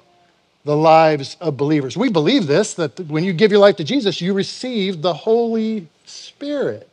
the 0.64 0.76
lives 0.76 1.36
of 1.40 1.56
believers. 1.56 1.96
We 1.96 2.10
believe 2.10 2.48
this 2.48 2.74
that 2.74 2.98
when 3.00 3.22
you 3.22 3.32
give 3.32 3.52
your 3.52 3.60
life 3.60 3.76
to 3.76 3.84
Jesus, 3.84 4.20
you 4.20 4.34
receive 4.34 5.00
the 5.00 5.14
Holy 5.14 5.86
Spirit. 6.06 6.90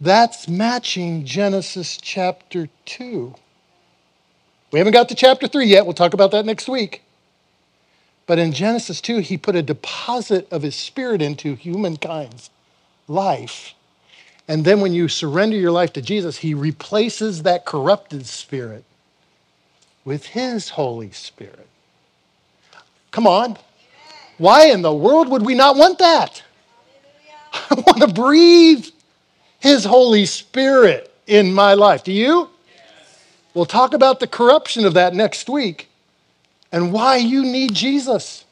That's 0.00 0.46
matching 0.46 1.24
Genesis 1.24 1.98
chapter 2.00 2.68
2. 2.84 3.34
We 4.70 4.78
haven't 4.78 4.92
got 4.92 5.08
to 5.08 5.14
chapter 5.14 5.48
3 5.48 5.66
yet. 5.66 5.86
We'll 5.86 5.94
talk 5.94 6.14
about 6.14 6.30
that 6.32 6.46
next 6.46 6.68
week. 6.68 7.02
But 8.26 8.38
in 8.38 8.52
Genesis 8.52 9.00
2, 9.00 9.18
he 9.18 9.38
put 9.38 9.56
a 9.56 9.62
deposit 9.62 10.46
of 10.52 10.62
his 10.62 10.76
spirit 10.76 11.22
into 11.22 11.56
humankind's 11.56 12.50
life. 13.08 13.74
And 14.46 14.64
then 14.64 14.80
when 14.80 14.92
you 14.92 15.08
surrender 15.08 15.56
your 15.56 15.72
life 15.72 15.92
to 15.94 16.02
Jesus, 16.02 16.38
he 16.38 16.54
replaces 16.54 17.42
that 17.42 17.64
corrupted 17.64 18.26
spirit 18.26 18.84
with 20.04 20.26
his 20.26 20.70
Holy 20.70 21.10
Spirit. 21.10 21.66
Come 23.10 23.26
on. 23.26 23.56
Why 24.36 24.66
in 24.66 24.82
the 24.82 24.94
world 24.94 25.28
would 25.30 25.44
we 25.44 25.54
not 25.54 25.76
want 25.76 25.98
that? 25.98 26.42
I 27.52 27.74
want 27.74 28.00
to 28.02 28.08
breathe 28.08 28.86
his 29.58 29.84
Holy 29.84 30.24
Spirit 30.24 31.12
in 31.26 31.52
my 31.52 31.74
life. 31.74 32.04
Do 32.04 32.12
you? 32.12 32.50
We'll 33.54 33.66
talk 33.66 33.94
about 33.94 34.20
the 34.20 34.26
corruption 34.26 34.84
of 34.84 34.94
that 34.94 35.14
next 35.14 35.48
week 35.48 35.88
and 36.70 36.92
why 36.92 37.16
you 37.16 37.42
need 37.42 37.74
Jesus. 37.74 38.44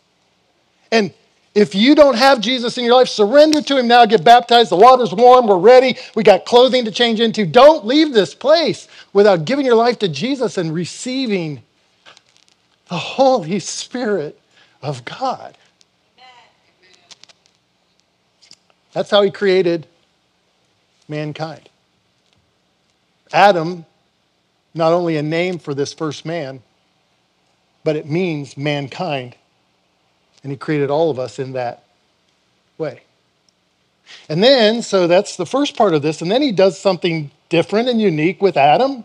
And 0.90 1.12
if 1.54 1.74
you 1.74 1.94
don't 1.94 2.16
have 2.16 2.40
Jesus 2.40 2.76
in 2.76 2.84
your 2.84 2.96
life, 2.96 3.08
surrender 3.08 3.62
to 3.62 3.78
him 3.78 3.88
now, 3.88 4.04
get 4.04 4.24
baptized. 4.24 4.70
The 4.70 4.76
water's 4.76 5.14
warm, 5.14 5.46
we're 5.46 5.58
ready, 5.58 5.96
we 6.14 6.22
got 6.22 6.44
clothing 6.44 6.84
to 6.84 6.90
change 6.90 7.20
into. 7.20 7.46
Don't 7.46 7.86
leave 7.86 8.12
this 8.12 8.34
place 8.34 8.88
without 9.12 9.44
giving 9.44 9.64
your 9.64 9.74
life 9.74 9.98
to 10.00 10.08
Jesus 10.08 10.58
and 10.58 10.74
receiving 10.74 11.62
the 12.88 12.96
Holy 12.96 13.58
Spirit 13.58 14.38
of 14.82 15.04
God. 15.04 15.56
That's 18.92 19.10
how 19.10 19.22
he 19.22 19.30
created 19.30 19.86
mankind. 21.08 21.68
Adam, 23.32 23.84
not 24.74 24.92
only 24.92 25.16
a 25.16 25.22
name 25.22 25.58
for 25.58 25.74
this 25.74 25.92
first 25.92 26.24
man, 26.24 26.62
but 27.84 27.96
it 27.96 28.06
means 28.06 28.56
mankind. 28.56 29.34
And 30.42 30.52
he 30.52 30.56
created 30.56 30.90
all 30.90 31.10
of 31.10 31.18
us 31.18 31.38
in 31.38 31.52
that 31.52 31.84
way. 32.78 33.02
And 34.28 34.42
then, 34.42 34.82
so 34.82 35.06
that's 35.06 35.36
the 35.36 35.46
first 35.46 35.76
part 35.76 35.94
of 35.94 36.02
this. 36.02 36.22
And 36.22 36.30
then 36.30 36.42
he 36.42 36.52
does 36.52 36.78
something 36.78 37.30
different 37.48 37.88
and 37.88 38.00
unique 38.00 38.40
with 38.40 38.56
Adam. 38.56 39.04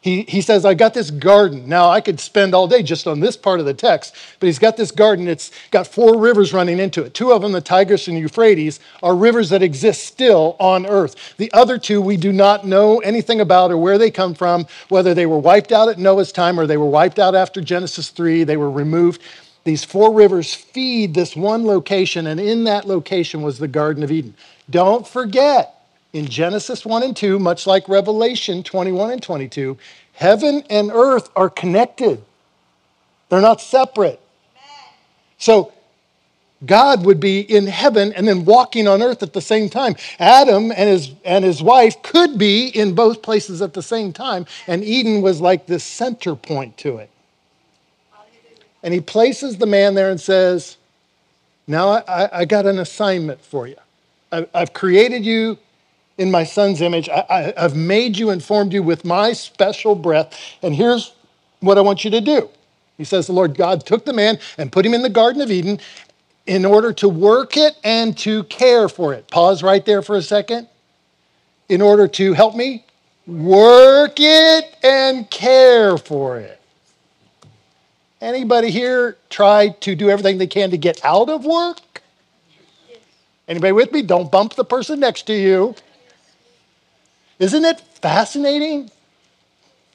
He, 0.00 0.22
he 0.22 0.40
says, 0.42 0.64
I 0.64 0.74
got 0.74 0.94
this 0.94 1.10
garden. 1.10 1.68
Now, 1.68 1.90
I 1.90 2.00
could 2.00 2.20
spend 2.20 2.54
all 2.54 2.68
day 2.68 2.84
just 2.84 3.08
on 3.08 3.18
this 3.18 3.36
part 3.36 3.58
of 3.58 3.66
the 3.66 3.74
text, 3.74 4.14
but 4.38 4.46
he's 4.46 4.58
got 4.58 4.76
this 4.76 4.92
garden. 4.92 5.26
It's 5.26 5.50
got 5.72 5.88
four 5.88 6.18
rivers 6.18 6.52
running 6.52 6.78
into 6.78 7.02
it. 7.02 7.14
Two 7.14 7.32
of 7.32 7.42
them, 7.42 7.50
the 7.50 7.60
Tigris 7.60 8.06
and 8.06 8.16
Euphrates, 8.16 8.78
are 9.02 9.16
rivers 9.16 9.50
that 9.50 9.62
exist 9.62 10.04
still 10.04 10.56
on 10.60 10.86
earth. 10.86 11.36
The 11.36 11.52
other 11.52 11.78
two, 11.78 12.00
we 12.00 12.16
do 12.16 12.32
not 12.32 12.64
know 12.64 12.98
anything 12.98 13.40
about 13.40 13.72
or 13.72 13.76
where 13.76 13.98
they 13.98 14.10
come 14.10 14.34
from, 14.34 14.66
whether 14.88 15.14
they 15.14 15.26
were 15.26 15.38
wiped 15.38 15.72
out 15.72 15.88
at 15.88 15.98
Noah's 15.98 16.30
time 16.30 16.60
or 16.60 16.66
they 16.66 16.76
were 16.76 16.86
wiped 16.86 17.18
out 17.18 17.34
after 17.34 17.60
Genesis 17.60 18.10
3. 18.10 18.44
They 18.44 18.56
were 18.56 18.70
removed. 18.70 19.20
These 19.64 19.84
four 19.84 20.14
rivers 20.14 20.54
feed 20.54 21.12
this 21.12 21.34
one 21.34 21.66
location, 21.66 22.28
and 22.28 22.38
in 22.38 22.64
that 22.64 22.86
location 22.86 23.42
was 23.42 23.58
the 23.58 23.68
Garden 23.68 24.04
of 24.04 24.12
Eden. 24.12 24.34
Don't 24.70 25.06
forget, 25.06 25.77
in 26.12 26.26
Genesis 26.26 26.86
1 26.86 27.02
and 27.02 27.16
2, 27.16 27.38
much 27.38 27.66
like 27.66 27.88
Revelation 27.88 28.62
21 28.62 29.12
and 29.12 29.22
22, 29.22 29.76
heaven 30.12 30.62
and 30.70 30.90
earth 30.90 31.30
are 31.36 31.50
connected, 31.50 32.22
they're 33.28 33.40
not 33.40 33.60
separate. 33.60 34.20
So, 35.38 35.72
God 36.66 37.04
would 37.04 37.20
be 37.20 37.40
in 37.40 37.68
heaven 37.68 38.12
and 38.14 38.26
then 38.26 38.44
walking 38.44 38.88
on 38.88 39.00
earth 39.00 39.22
at 39.22 39.32
the 39.32 39.40
same 39.40 39.68
time. 39.68 39.94
Adam 40.18 40.72
and 40.72 40.88
his, 40.88 41.12
and 41.24 41.44
his 41.44 41.62
wife 41.62 42.02
could 42.02 42.36
be 42.36 42.66
in 42.68 42.94
both 42.94 43.22
places 43.22 43.62
at 43.62 43.74
the 43.74 43.82
same 43.82 44.12
time, 44.12 44.44
and 44.66 44.82
Eden 44.82 45.22
was 45.22 45.40
like 45.40 45.66
the 45.66 45.78
center 45.78 46.34
point 46.34 46.76
to 46.78 46.96
it. 46.96 47.10
And 48.82 48.92
he 48.92 49.00
places 49.00 49.58
the 49.58 49.66
man 49.66 49.94
there 49.94 50.10
and 50.10 50.20
says, 50.20 50.76
Now 51.66 51.90
I, 51.90 52.40
I 52.40 52.44
got 52.44 52.66
an 52.66 52.78
assignment 52.78 53.40
for 53.40 53.66
you. 53.68 53.76
I, 54.32 54.46
I've 54.54 54.72
created 54.72 55.24
you 55.24 55.58
in 56.18 56.30
my 56.30 56.44
son's 56.44 56.82
image. 56.82 57.08
I, 57.08 57.54
have 57.56 57.76
made 57.76 58.18
you 58.18 58.30
and 58.30 58.42
formed 58.42 58.72
you 58.72 58.82
with 58.82 59.04
my 59.04 59.32
special 59.32 59.94
breath. 59.94 60.38
And 60.62 60.74
here's 60.74 61.14
what 61.60 61.78
I 61.78 61.80
want 61.80 62.04
you 62.04 62.10
to 62.10 62.20
do. 62.20 62.50
He 62.98 63.04
says, 63.04 63.28
The 63.28 63.32
Lord 63.32 63.56
God 63.56 63.86
took 63.86 64.04
the 64.04 64.12
man 64.12 64.38
and 64.58 64.70
put 64.70 64.84
him 64.84 64.92
in 64.92 65.02
the 65.02 65.08
Garden 65.08 65.40
of 65.40 65.50
Eden 65.50 65.80
in 66.46 66.64
order 66.64 66.92
to 66.94 67.08
work 67.08 67.56
it 67.56 67.76
and 67.84 68.18
to 68.18 68.42
care 68.44 68.88
for 68.88 69.14
it. 69.14 69.28
Pause 69.28 69.62
right 69.62 69.84
there 69.86 70.02
for 70.02 70.16
a 70.16 70.22
second. 70.22 70.68
In 71.68 71.80
order 71.80 72.08
to 72.08 72.32
help 72.32 72.56
me 72.56 72.84
work 73.26 74.14
it 74.18 74.76
and 74.82 75.30
care 75.30 75.96
for 75.98 76.38
it. 76.38 76.60
Anybody 78.20 78.70
here 78.70 79.16
try 79.30 79.68
to 79.80 79.94
do 79.94 80.10
everything 80.10 80.38
they 80.38 80.46
can 80.46 80.70
to 80.70 80.78
get 80.78 81.04
out 81.04 81.28
of 81.28 81.44
work? 81.44 82.02
Anybody 83.46 83.72
with 83.72 83.92
me? 83.92 84.02
Don't 84.02 84.30
bump 84.32 84.54
the 84.54 84.64
person 84.64 84.98
next 84.98 85.22
to 85.28 85.34
you. 85.34 85.74
Isn't 87.38 87.64
it 87.64 87.80
fascinating 87.80 88.90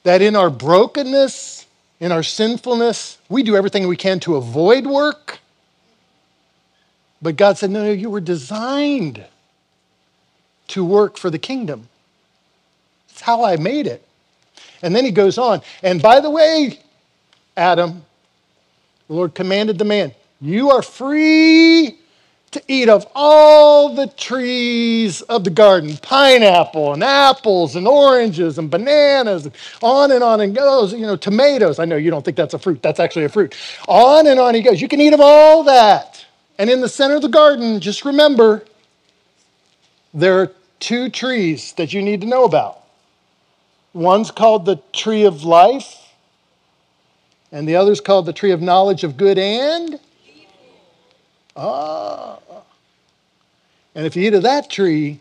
that 0.04 0.22
in 0.22 0.36
our 0.36 0.50
brokenness, 0.50 1.66
in 2.00 2.12
our 2.12 2.24
sinfulness, 2.24 3.18
we 3.30 3.44
do 3.44 3.56
everything 3.56 3.88
we 3.88 3.98
can 3.98 4.20
to 4.22 4.36
avoid 4.36 4.86
work? 4.86 5.40
But 7.22 7.36
God 7.36 7.58
said, 7.58 7.72
No, 7.72 7.84
no, 7.84 7.92
you 7.92 8.10
were 8.10 8.22
designed 8.22 9.26
to 10.70 10.84
work 10.84 11.18
for 11.18 11.30
the 11.30 11.40
kingdom. 11.40 11.90
That's 13.08 13.22
how 13.22 13.44
I 13.44 13.58
made 13.58 13.88
it. 13.88 14.06
And 14.82 14.96
then 14.96 15.06
he 15.06 15.12
goes 15.12 15.38
on, 15.38 15.62
and 15.82 16.02
by 16.02 16.20
the 16.20 16.30
way, 16.30 16.80
Adam, 17.56 18.04
the 19.08 19.14
Lord 19.14 19.34
commanded 19.34 19.78
the 19.78 19.86
man, 19.86 20.14
You 20.42 20.72
are 20.72 20.82
free 20.82 21.98
to 22.54 22.64
eat 22.68 22.90
of 22.90 23.06
all 23.14 23.94
the 23.94 24.08
trees 24.08 25.22
of 25.24 25.44
the 25.44 25.50
garden. 25.50 25.98
Pineapple 25.98 26.94
and 26.94 27.04
apples 27.04 27.76
and 27.76 27.88
oranges 27.88 28.58
and 28.58 28.70
bananas 28.70 29.46
and 29.46 29.56
on 29.82 30.12
and 30.12 30.24
on 30.24 30.42
and 30.42 30.56
goes 30.56 30.94
you 30.94 31.00
know 31.00 31.16
tomatoes. 31.16 31.80
I 31.80 31.86
know 31.86 31.98
you 31.98 32.10
don't 32.10 32.24
think 32.24 32.38
that's 32.38 32.54
a 32.54 32.60
fruit. 32.60 32.82
That's 32.82 33.00
actually 33.00 33.26
a 33.26 33.30
fruit. 33.30 33.56
On 33.88 34.26
and 34.28 34.40
on 34.40 34.56
he 34.56 34.62
goes. 34.62 34.82
You 34.82 34.88
can 34.88 35.02
eat 35.02 35.14
of 35.14 35.22
all 35.22 35.64
that. 35.64 36.26
And 36.58 36.70
in 36.70 36.82
the 36.82 36.90
center 36.90 37.16
of 37.16 37.22
the 37.22 37.30
garden 37.30 37.80
just 37.80 38.06
remember 38.06 38.64
there 40.14 40.40
are 40.40 40.52
two 40.80 41.10
trees 41.10 41.74
that 41.74 41.94
you 41.94 42.02
need 42.02 42.22
to 42.22 42.28
know 42.28 42.44
about. 42.46 42.80
One's 43.94 44.32
called 44.32 44.66
the 44.66 44.82
tree 44.92 45.24
of 45.24 45.44
life 45.44 46.04
and 47.54 47.68
the 47.68 47.76
other's 47.76 48.02
called 48.02 48.26
the 48.26 48.34
tree 48.34 48.52
of 48.52 48.62
knowledge 48.62 49.04
of 49.04 49.16
good 49.16 49.38
and 49.38 50.00
Ah. 51.56 52.40
And 53.96 54.06
if 54.06 54.16
you 54.16 54.24
eat 54.28 54.34
of 54.34 54.44
that 54.44 54.70
tree, 54.70 55.20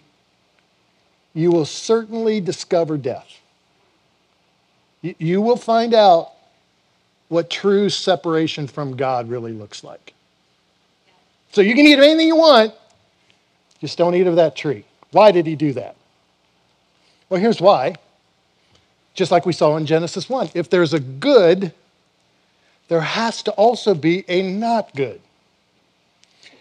you 1.34 1.50
will 1.50 1.66
certainly 1.66 2.40
discover 2.40 2.96
death. 2.96 3.40
You 5.02 5.42
will 5.42 5.56
find 5.56 5.94
out 5.94 6.32
what 7.28 7.50
true 7.50 7.88
separation 7.88 8.66
from 8.66 8.96
God 8.96 9.28
really 9.28 9.52
looks 9.52 9.82
like. 9.82 10.14
So 11.52 11.60
you 11.60 11.74
can 11.74 11.86
eat 11.86 11.94
of 11.94 12.00
anything 12.00 12.28
you 12.28 12.36
want, 12.36 12.72
just 13.80 13.98
don't 13.98 14.14
eat 14.14 14.26
of 14.26 14.36
that 14.36 14.54
tree. 14.54 14.84
Why 15.10 15.32
did 15.32 15.46
he 15.46 15.56
do 15.56 15.72
that? 15.72 15.96
Well, 17.28 17.40
here's 17.40 17.60
why. 17.60 17.96
Just 19.14 19.30
like 19.30 19.44
we 19.44 19.52
saw 19.52 19.76
in 19.76 19.84
Genesis 19.84 20.28
1. 20.28 20.50
If 20.54 20.70
there's 20.70 20.94
a 20.94 21.00
good, 21.00 21.72
there 22.88 23.00
has 23.00 23.42
to 23.42 23.50
also 23.52 23.94
be 23.94 24.24
a 24.28 24.42
not 24.42 24.94
good 24.94 25.20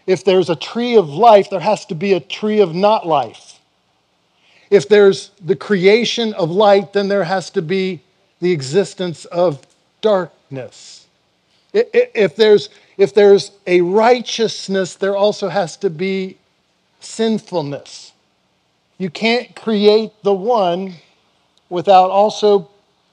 if 0.07 0.23
there's 0.23 0.49
a 0.49 0.55
tree 0.55 0.95
of 0.95 1.09
life, 1.09 1.49
there 1.49 1.59
has 1.59 1.85
to 1.87 1.95
be 1.95 2.13
a 2.13 2.19
tree 2.19 2.59
of 2.59 2.73
not 2.73 3.05
life. 3.05 3.59
If 4.69 4.87
there's 4.87 5.31
the 5.43 5.55
creation 5.55 6.33
of 6.33 6.49
light, 6.49 6.93
then 6.93 7.07
there 7.07 7.25
has 7.25 7.49
to 7.51 7.61
be 7.61 8.01
the 8.39 8.51
existence 8.51 9.25
of 9.25 9.65
darkness. 10.01 11.05
If 11.73 12.35
there's, 12.35 12.69
if 12.97 13.13
there's 13.13 13.51
a 13.67 13.81
righteousness, 13.81 14.95
there 14.95 15.15
also 15.15 15.49
has 15.49 15.77
to 15.77 15.89
be 15.89 16.37
sinfulness. 16.99 18.13
You 18.97 19.09
can't 19.09 19.55
create 19.55 20.11
the 20.23 20.33
one 20.33 20.95
without 21.69 22.09
also 22.11 22.69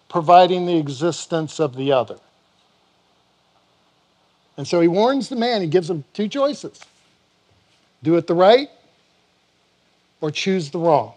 providing 0.09 0.67
the 0.67 0.77
existence 0.77 1.61
of 1.61 1.77
the 1.77 1.93
other. 1.93 2.19
And 4.59 4.69
so 4.69 4.81
he 4.81 4.89
warns 4.89 5.31
the 5.31 5.37
man, 5.37 5.63
he 5.63 5.69
gives 5.69 5.89
him 5.89 6.05
two 6.13 6.29
choices 6.29 6.81
do 8.03 8.17
it 8.17 8.27
the 8.27 8.35
right 8.35 8.69
or 10.21 10.31
choose 10.31 10.71
the 10.71 10.79
wrong. 10.79 11.15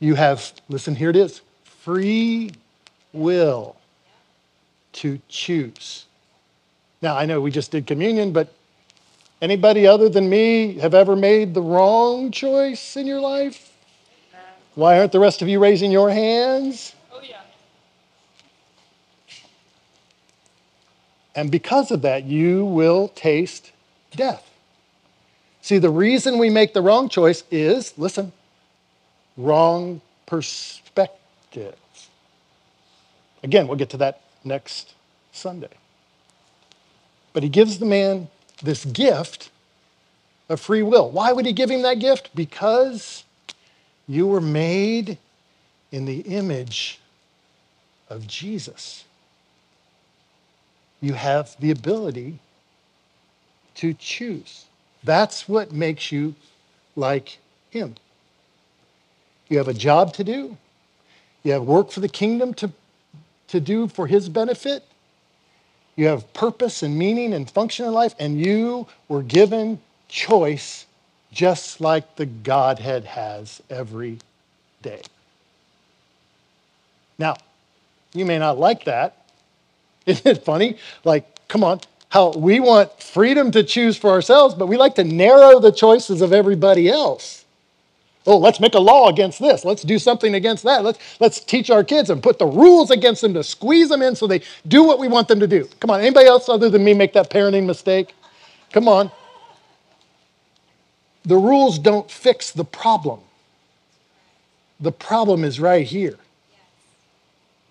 You 0.00 0.14
have, 0.14 0.52
listen, 0.68 0.96
here 0.96 1.10
it 1.10 1.16
is 1.16 1.42
free 1.64 2.50
will. 3.12 3.76
to 4.92 5.20
choose. 5.28 6.06
Now, 7.02 7.16
I 7.16 7.24
know 7.24 7.40
we 7.40 7.50
just 7.50 7.70
did 7.70 7.86
communion, 7.86 8.32
but 8.32 8.52
anybody 9.40 9.86
other 9.86 10.08
than 10.08 10.28
me 10.28 10.74
have 10.78 10.94
ever 10.94 11.14
made 11.14 11.54
the 11.54 11.62
wrong 11.62 12.30
choice 12.32 12.96
in 12.96 13.06
your 13.06 13.20
life? 13.20 13.72
Why 14.74 14.98
aren't 14.98 15.12
the 15.12 15.20
rest 15.20 15.42
of 15.42 15.48
you 15.48 15.60
raising 15.60 15.92
your 15.92 16.10
hands? 16.10 16.94
Oh, 17.12 17.20
yeah. 17.22 17.42
And 21.38 21.52
because 21.52 21.92
of 21.92 22.02
that, 22.02 22.24
you 22.24 22.64
will 22.64 23.06
taste 23.10 23.70
death. 24.10 24.50
See, 25.62 25.78
the 25.78 25.88
reason 25.88 26.36
we 26.36 26.50
make 26.50 26.74
the 26.74 26.82
wrong 26.82 27.08
choice 27.08 27.44
is, 27.48 27.96
listen, 27.96 28.32
wrong 29.36 30.00
perspective. 30.26 31.76
Again, 33.44 33.68
we'll 33.68 33.76
get 33.76 33.90
to 33.90 33.98
that 33.98 34.22
next 34.42 34.94
Sunday. 35.30 35.70
But 37.32 37.44
he 37.44 37.48
gives 37.48 37.78
the 37.78 37.86
man 37.86 38.26
this 38.60 38.84
gift 38.84 39.52
of 40.48 40.60
free 40.60 40.82
will. 40.82 41.08
Why 41.08 41.30
would 41.30 41.46
he 41.46 41.52
give 41.52 41.70
him 41.70 41.82
that 41.82 42.00
gift? 42.00 42.30
Because 42.34 43.22
you 44.08 44.26
were 44.26 44.40
made 44.40 45.18
in 45.92 46.04
the 46.04 46.18
image 46.18 46.98
of 48.10 48.26
Jesus. 48.26 49.04
You 51.00 51.14
have 51.14 51.56
the 51.60 51.70
ability 51.70 52.38
to 53.76 53.94
choose. 53.94 54.66
That's 55.04 55.48
what 55.48 55.72
makes 55.72 56.10
you 56.10 56.34
like 56.96 57.38
him. 57.70 57.94
You 59.48 59.58
have 59.58 59.68
a 59.68 59.74
job 59.74 60.12
to 60.14 60.24
do. 60.24 60.56
You 61.42 61.52
have 61.52 61.62
work 61.62 61.90
for 61.90 62.00
the 62.00 62.08
kingdom 62.08 62.52
to, 62.54 62.70
to 63.48 63.60
do 63.60 63.88
for 63.88 64.06
his 64.06 64.28
benefit. 64.28 64.84
You 65.96 66.06
have 66.06 66.32
purpose 66.32 66.82
and 66.82 66.96
meaning 66.98 67.34
and 67.34 67.50
function 67.50 67.86
in 67.86 67.92
life, 67.92 68.14
and 68.18 68.40
you 68.40 68.86
were 69.08 69.22
given 69.22 69.80
choice 70.08 70.86
just 71.32 71.80
like 71.80 72.16
the 72.16 72.26
Godhead 72.26 73.04
has 73.04 73.62
every 73.70 74.18
day. 74.82 75.02
Now, 77.18 77.36
you 78.14 78.24
may 78.24 78.38
not 78.38 78.58
like 78.58 78.84
that. 78.84 79.17
Isn't 80.08 80.26
it 80.26 80.44
funny? 80.44 80.78
Like, 81.04 81.26
come 81.48 81.62
on, 81.62 81.80
how 82.08 82.32
we 82.32 82.60
want 82.60 83.02
freedom 83.02 83.50
to 83.52 83.62
choose 83.62 83.96
for 83.96 84.10
ourselves, 84.10 84.54
but 84.54 84.66
we 84.66 84.76
like 84.76 84.94
to 84.96 85.04
narrow 85.04 85.60
the 85.60 85.70
choices 85.70 86.22
of 86.22 86.32
everybody 86.32 86.88
else. 86.88 87.44
Oh, 88.26 88.38
let's 88.38 88.60
make 88.60 88.74
a 88.74 88.78
law 88.78 89.08
against 89.08 89.38
this. 89.38 89.64
Let's 89.64 89.82
do 89.82 89.98
something 89.98 90.34
against 90.34 90.64
that. 90.64 90.84
Let's, 90.84 90.98
let's 91.20 91.40
teach 91.40 91.70
our 91.70 91.84
kids 91.84 92.10
and 92.10 92.22
put 92.22 92.38
the 92.38 92.46
rules 92.46 92.90
against 92.90 93.22
them 93.22 93.34
to 93.34 93.44
squeeze 93.44 93.88
them 93.90 94.02
in 94.02 94.16
so 94.16 94.26
they 94.26 94.42
do 94.66 94.84
what 94.84 94.98
we 94.98 95.08
want 95.08 95.28
them 95.28 95.40
to 95.40 95.46
do. 95.46 95.68
Come 95.80 95.90
on, 95.90 96.00
anybody 96.00 96.26
else 96.26 96.48
other 96.48 96.70
than 96.70 96.84
me 96.84 96.94
make 96.94 97.12
that 97.14 97.30
parenting 97.30 97.66
mistake? 97.66 98.14
Come 98.72 98.88
on. 98.88 99.10
The 101.24 101.36
rules 101.36 101.78
don't 101.78 102.10
fix 102.10 102.50
the 102.50 102.64
problem. 102.64 103.20
The 104.80 104.92
problem 104.92 105.44
is 105.44 105.60
right 105.60 105.86
here. 105.86 106.18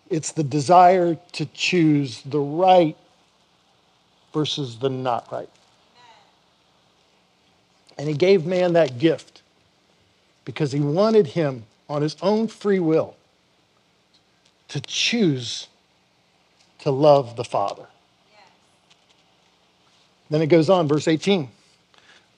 It's 0.09 0.31
the 0.31 0.43
desire 0.43 1.17
to 1.33 1.45
choose 1.47 2.21
the 2.23 2.39
right 2.39 2.95
versus 4.33 4.77
the 4.77 4.89
not 4.89 5.31
right. 5.31 5.49
And 7.97 8.07
he 8.07 8.13
gave 8.13 8.45
man 8.45 8.73
that 8.73 8.99
gift 8.99 9.41
because 10.45 10.71
he 10.71 10.79
wanted 10.79 11.27
him 11.27 11.65
on 11.89 12.01
his 12.01 12.15
own 12.21 12.47
free 12.47 12.79
will 12.79 13.15
to 14.69 14.79
choose 14.81 15.67
to 16.79 16.91
love 16.91 17.35
the 17.35 17.43
Father. 17.43 17.87
Then 20.29 20.41
it 20.41 20.47
goes 20.47 20.69
on, 20.69 20.87
verse 20.87 21.07
18. 21.07 21.49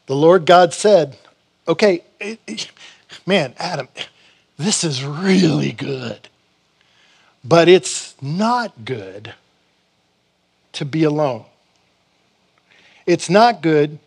The 0.05 0.15
Lord 0.15 0.45
God 0.45 0.73
said, 0.73 1.17
Okay, 1.67 2.03
eh, 2.19 2.35
eh, 2.47 2.57
man, 3.25 3.53
Adam, 3.57 3.87
this 4.57 4.83
is 4.83 5.03
really 5.03 5.71
good. 5.71 6.29
But 7.43 7.67
it's 7.67 8.15
not 8.21 8.85
good 8.85 9.33
to 10.73 10.85
be 10.85 11.03
alone. 11.03 11.45
It's 13.05 13.29
not 13.29 13.61
good 13.61 13.99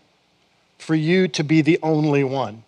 for 0.79 0.95
you 0.95 1.29
to 1.29 1.43
be 1.43 1.63
the 1.63 1.79
only 1.83 2.25
one. 2.25 2.63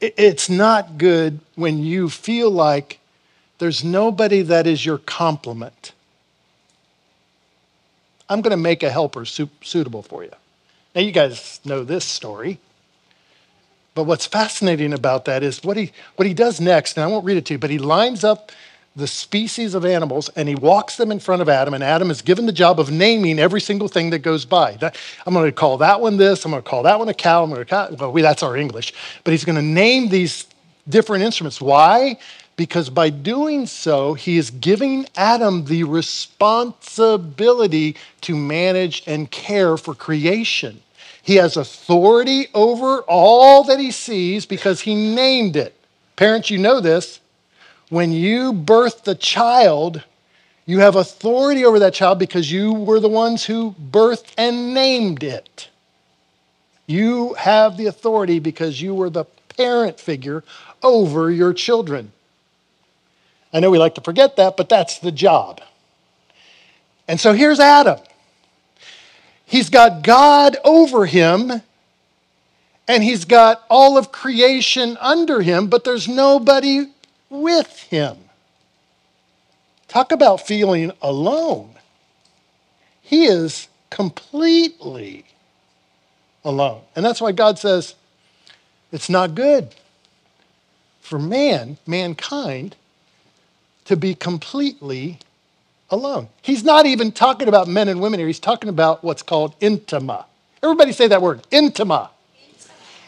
It's 0.00 0.48
not 0.48 0.96
good 0.98 1.40
when 1.56 1.78
you 1.78 2.08
feel 2.08 2.50
like 2.50 3.00
there's 3.58 3.84
nobody 3.84 4.42
that 4.42 4.66
is 4.66 4.86
your 4.86 4.98
complement. 4.98 5.92
I'm 8.28 8.40
going 8.40 8.52
to 8.52 8.56
make 8.56 8.82
a 8.82 8.90
helper 8.90 9.24
suitable 9.24 10.02
for 10.02 10.24
you. 10.24 10.32
Now, 10.94 11.02
you 11.02 11.12
guys 11.12 11.60
know 11.64 11.84
this 11.84 12.04
story. 12.04 12.58
But 13.94 14.04
what's 14.04 14.26
fascinating 14.26 14.92
about 14.92 15.26
that 15.26 15.42
is 15.42 15.62
what 15.62 15.76
he, 15.76 15.92
what 16.16 16.26
he 16.26 16.34
does 16.34 16.60
next, 16.60 16.96
and 16.96 17.04
I 17.04 17.06
won't 17.06 17.24
read 17.24 17.36
it 17.36 17.46
to 17.46 17.54
you, 17.54 17.58
but 17.58 17.70
he 17.70 17.78
lines 17.78 18.24
up 18.24 18.50
the 18.96 19.06
species 19.08 19.74
of 19.74 19.84
animals 19.84 20.28
and 20.36 20.48
he 20.48 20.54
walks 20.54 20.96
them 20.96 21.10
in 21.10 21.18
front 21.18 21.42
of 21.42 21.48
Adam, 21.48 21.74
and 21.74 21.82
Adam 21.82 22.10
is 22.10 22.22
given 22.22 22.46
the 22.46 22.52
job 22.52 22.78
of 22.78 22.92
naming 22.92 23.40
every 23.40 23.60
single 23.60 23.88
thing 23.88 24.10
that 24.10 24.20
goes 24.20 24.44
by. 24.44 24.78
I'm 25.26 25.34
going 25.34 25.46
to 25.46 25.52
call 25.52 25.78
that 25.78 26.00
one 26.00 26.16
this, 26.16 26.44
I'm 26.44 26.52
going 26.52 26.62
to 26.62 26.68
call 26.68 26.84
that 26.84 26.96
one 26.98 27.08
a 27.08 27.14
cow, 27.14 27.42
I'm 27.42 27.50
going 27.50 27.64
to 27.64 27.68
call, 27.68 27.88
well, 27.96 28.12
we, 28.12 28.22
that's 28.22 28.44
our 28.44 28.56
English. 28.56 28.94
But 29.24 29.32
he's 29.32 29.44
going 29.44 29.56
to 29.56 29.62
name 29.62 30.10
these 30.10 30.46
different 30.88 31.24
instruments. 31.24 31.60
Why? 31.60 32.18
Because 32.56 32.88
by 32.88 33.10
doing 33.10 33.66
so, 33.66 34.14
he 34.14 34.38
is 34.38 34.50
giving 34.50 35.06
Adam 35.16 35.64
the 35.64 35.82
responsibility 35.82 37.96
to 38.20 38.36
manage 38.36 39.02
and 39.08 39.28
care 39.28 39.76
for 39.76 39.92
creation. 39.94 40.80
He 41.22 41.34
has 41.36 41.56
authority 41.56 42.46
over 42.54 43.00
all 43.08 43.64
that 43.64 43.80
he 43.80 43.90
sees 43.90 44.46
because 44.46 44.82
he 44.82 44.94
named 44.94 45.56
it. 45.56 45.74
Parents, 46.14 46.48
you 46.48 46.58
know 46.58 46.78
this 46.78 47.18
when 47.88 48.12
you 48.12 48.52
birth 48.52 49.04
the 49.04 49.14
child, 49.14 50.02
you 50.66 50.78
have 50.80 50.96
authority 50.96 51.64
over 51.64 51.78
that 51.80 51.94
child 51.94 52.18
because 52.18 52.50
you 52.50 52.72
were 52.72 53.00
the 53.00 53.08
ones 53.08 53.44
who 53.44 53.74
birthed 53.90 54.32
and 54.38 54.72
named 54.74 55.22
it. 55.22 55.68
You 56.86 57.34
have 57.34 57.76
the 57.76 57.86
authority 57.86 58.38
because 58.38 58.80
you 58.80 58.94
were 58.94 59.10
the 59.10 59.24
parent 59.56 60.00
figure 60.00 60.42
over 60.82 61.30
your 61.30 61.52
children. 61.52 62.12
I 63.52 63.60
know 63.60 63.70
we 63.70 63.78
like 63.78 63.94
to 63.94 64.00
forget 64.00 64.36
that, 64.36 64.56
but 64.56 64.68
that's 64.68 64.98
the 64.98 65.12
job. 65.12 65.60
And 67.06 67.20
so 67.20 67.32
here's 67.32 67.60
Adam. 67.60 67.98
He's 69.46 69.68
got 69.68 70.02
God 70.02 70.56
over 70.64 71.06
him, 71.06 71.62
and 72.88 73.04
he's 73.04 73.24
got 73.24 73.62
all 73.68 73.96
of 73.96 74.10
creation 74.10 74.96
under 75.00 75.42
him, 75.42 75.68
but 75.68 75.84
there's 75.84 76.08
nobody 76.08 76.86
with 77.42 77.78
him. 77.90 78.16
Talk 79.88 80.12
about 80.12 80.46
feeling 80.46 80.92
alone. 81.02 81.70
He 83.02 83.26
is 83.26 83.68
completely 83.90 85.24
alone. 86.44 86.82
And 86.96 87.04
that's 87.04 87.20
why 87.20 87.32
God 87.32 87.58
says 87.58 87.94
it's 88.92 89.08
not 89.08 89.34
good 89.34 89.74
for 91.00 91.18
man, 91.18 91.76
mankind, 91.86 92.76
to 93.84 93.96
be 93.96 94.14
completely 94.14 95.18
alone. 95.90 96.28
He's 96.42 96.64
not 96.64 96.86
even 96.86 97.12
talking 97.12 97.46
about 97.46 97.68
men 97.68 97.88
and 97.88 98.00
women 98.00 98.18
here. 98.18 98.26
He's 98.26 98.40
talking 98.40 98.70
about 98.70 99.04
what's 99.04 99.22
called 99.22 99.58
intima. 99.60 100.24
Everybody 100.62 100.92
say 100.92 101.08
that 101.08 101.20
word, 101.20 101.46
intima. 101.52 102.08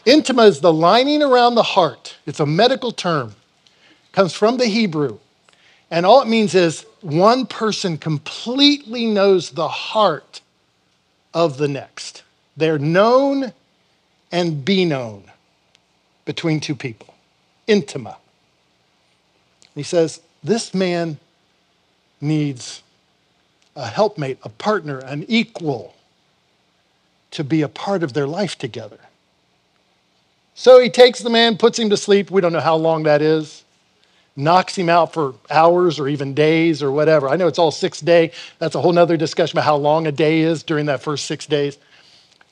Intima, 0.05 0.47
is 0.47 0.61
the 0.61 0.71
lining 0.71 1.23
around 1.23 1.55
the 1.55 1.63
heart. 1.63 2.17
It's 2.25 2.39
a 2.39 2.45
medical 2.45 2.91
term 2.91 3.35
comes 4.17 4.33
from 4.33 4.57
the 4.57 4.65
Hebrew. 4.65 5.19
And 5.91 6.03
all 6.03 6.23
it 6.23 6.27
means 6.27 6.55
is 6.55 6.87
one 7.01 7.45
person 7.45 7.99
completely 7.99 9.05
knows 9.05 9.51
the 9.51 9.67
heart 9.67 10.41
of 11.35 11.59
the 11.59 11.67
next. 11.67 12.23
They're 12.57 12.79
known 12.79 13.53
and 14.31 14.65
be 14.65 14.85
known 14.85 15.25
between 16.25 16.59
two 16.59 16.73
people. 16.75 17.13
Intima. 17.67 18.15
He 19.75 19.83
says, 19.83 20.19
This 20.43 20.73
man 20.73 21.19
needs 22.19 22.81
a 23.75 23.85
helpmate, 23.85 24.39
a 24.41 24.49
partner, 24.49 24.97
an 24.97 25.25
equal 25.27 25.93
to 27.29 27.43
be 27.43 27.61
a 27.61 27.69
part 27.69 28.01
of 28.01 28.13
their 28.13 28.25
life 28.25 28.57
together. 28.57 28.97
So 30.55 30.79
he 30.79 30.89
takes 30.89 31.19
the 31.19 31.29
man, 31.29 31.55
puts 31.55 31.77
him 31.77 31.91
to 31.91 31.97
sleep. 31.97 32.31
We 32.31 32.41
don't 32.41 32.51
know 32.51 32.61
how 32.61 32.77
long 32.77 33.03
that 33.03 33.21
is 33.21 33.63
knocks 34.37 34.77
him 34.77 34.87
out 34.87 35.13
for 35.13 35.33
hours 35.49 35.99
or 35.99 36.07
even 36.07 36.33
days 36.33 36.83
or 36.83 36.91
whatever. 36.91 37.27
I 37.27 37.35
know 37.35 37.47
it's 37.47 37.59
all 37.59 37.71
six 37.71 37.99
day. 37.99 38.31
That's 38.59 38.75
a 38.75 38.81
whole 38.81 38.93
nother 38.93 39.17
discussion 39.17 39.57
about 39.57 39.65
how 39.65 39.75
long 39.75 40.07
a 40.07 40.11
day 40.11 40.41
is 40.41 40.63
during 40.63 40.85
that 40.85 41.01
first 41.01 41.25
six 41.25 41.47
days. 41.47 41.77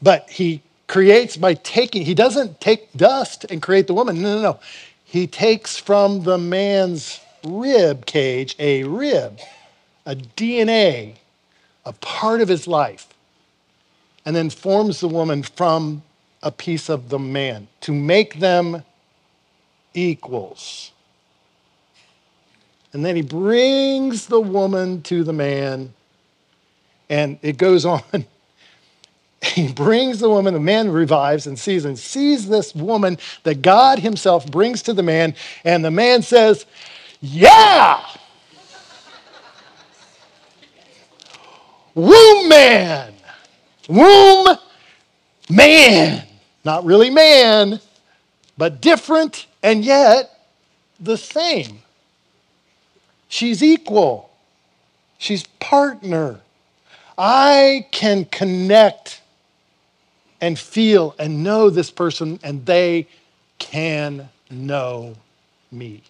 But 0.01 0.29
he 0.29 0.61
creates 0.87 1.37
by 1.37 1.53
taking, 1.53 2.03
he 2.03 2.15
doesn't 2.15 2.59
take 2.59 2.91
dust 2.93 3.45
and 3.45 3.61
create 3.61 3.87
the 3.87 3.93
woman. 3.93 4.21
No, 4.21 4.35
no, 4.35 4.41
no. 4.41 4.59
He 5.03 5.27
takes 5.27 5.77
from 5.77 6.23
the 6.23 6.37
man's 6.37 7.21
rib 7.45 8.05
cage 8.05 8.55
a 8.57 8.83
rib, 8.83 9.39
a 10.05 10.15
DNA, 10.15 11.15
a 11.85 11.93
part 11.93 12.41
of 12.41 12.47
his 12.47 12.67
life, 12.67 13.07
and 14.25 14.35
then 14.35 14.49
forms 14.49 14.99
the 14.99 15.07
woman 15.07 15.43
from 15.43 16.01
a 16.41 16.51
piece 16.51 16.89
of 16.89 17.09
the 17.09 17.19
man 17.19 17.67
to 17.81 17.91
make 17.91 18.39
them 18.39 18.83
equals. 19.93 20.91
And 22.95 23.03
then 23.03 23.17
he 23.17 23.23
brings 23.23 24.27
the 24.27 24.39
woman 24.39 25.01
to 25.01 25.25
the 25.25 25.33
man, 25.33 25.93
and 27.09 27.37
it 27.41 27.57
goes 27.57 27.83
on. 27.85 28.01
He 29.41 29.67
brings 29.67 30.19
the 30.19 30.29
woman, 30.29 30.53
the 30.53 30.61
man 30.61 30.89
revives 30.89 31.45
and 31.45 31.59
sees 31.59 31.83
and 31.83 31.99
sees 31.99 32.47
this 32.47 32.73
woman 32.73 33.17
that 33.43 33.61
God 33.61 33.99
Himself 33.99 34.49
brings 34.49 34.81
to 34.83 34.93
the 34.93 35.03
man, 35.03 35.35
and 35.65 35.83
the 35.83 35.91
man 35.91 36.21
says, 36.21 36.65
Yeah! 37.19 37.99
Womb 41.95 42.47
man! 42.47 43.13
Womb 43.89 44.57
man! 45.49 46.25
Not 46.63 46.85
really 46.85 47.09
man, 47.09 47.81
but 48.57 48.79
different 48.79 49.47
and 49.61 49.83
yet 49.83 50.47
the 50.97 51.17
same. 51.17 51.81
She's 53.35 53.61
equal. 53.61 54.29
She's 55.17 55.43
partner. 55.59 56.39
I 57.17 57.85
can 57.91 58.23
connect 58.23 59.19
and 60.39 60.57
feel 60.57 61.13
and 61.19 61.43
know 61.43 61.69
this 61.69 61.91
person, 61.91 62.39
and 62.43 62.65
they 62.65 63.07
can 63.59 64.29
know 64.49 65.17
me. 65.69 66.03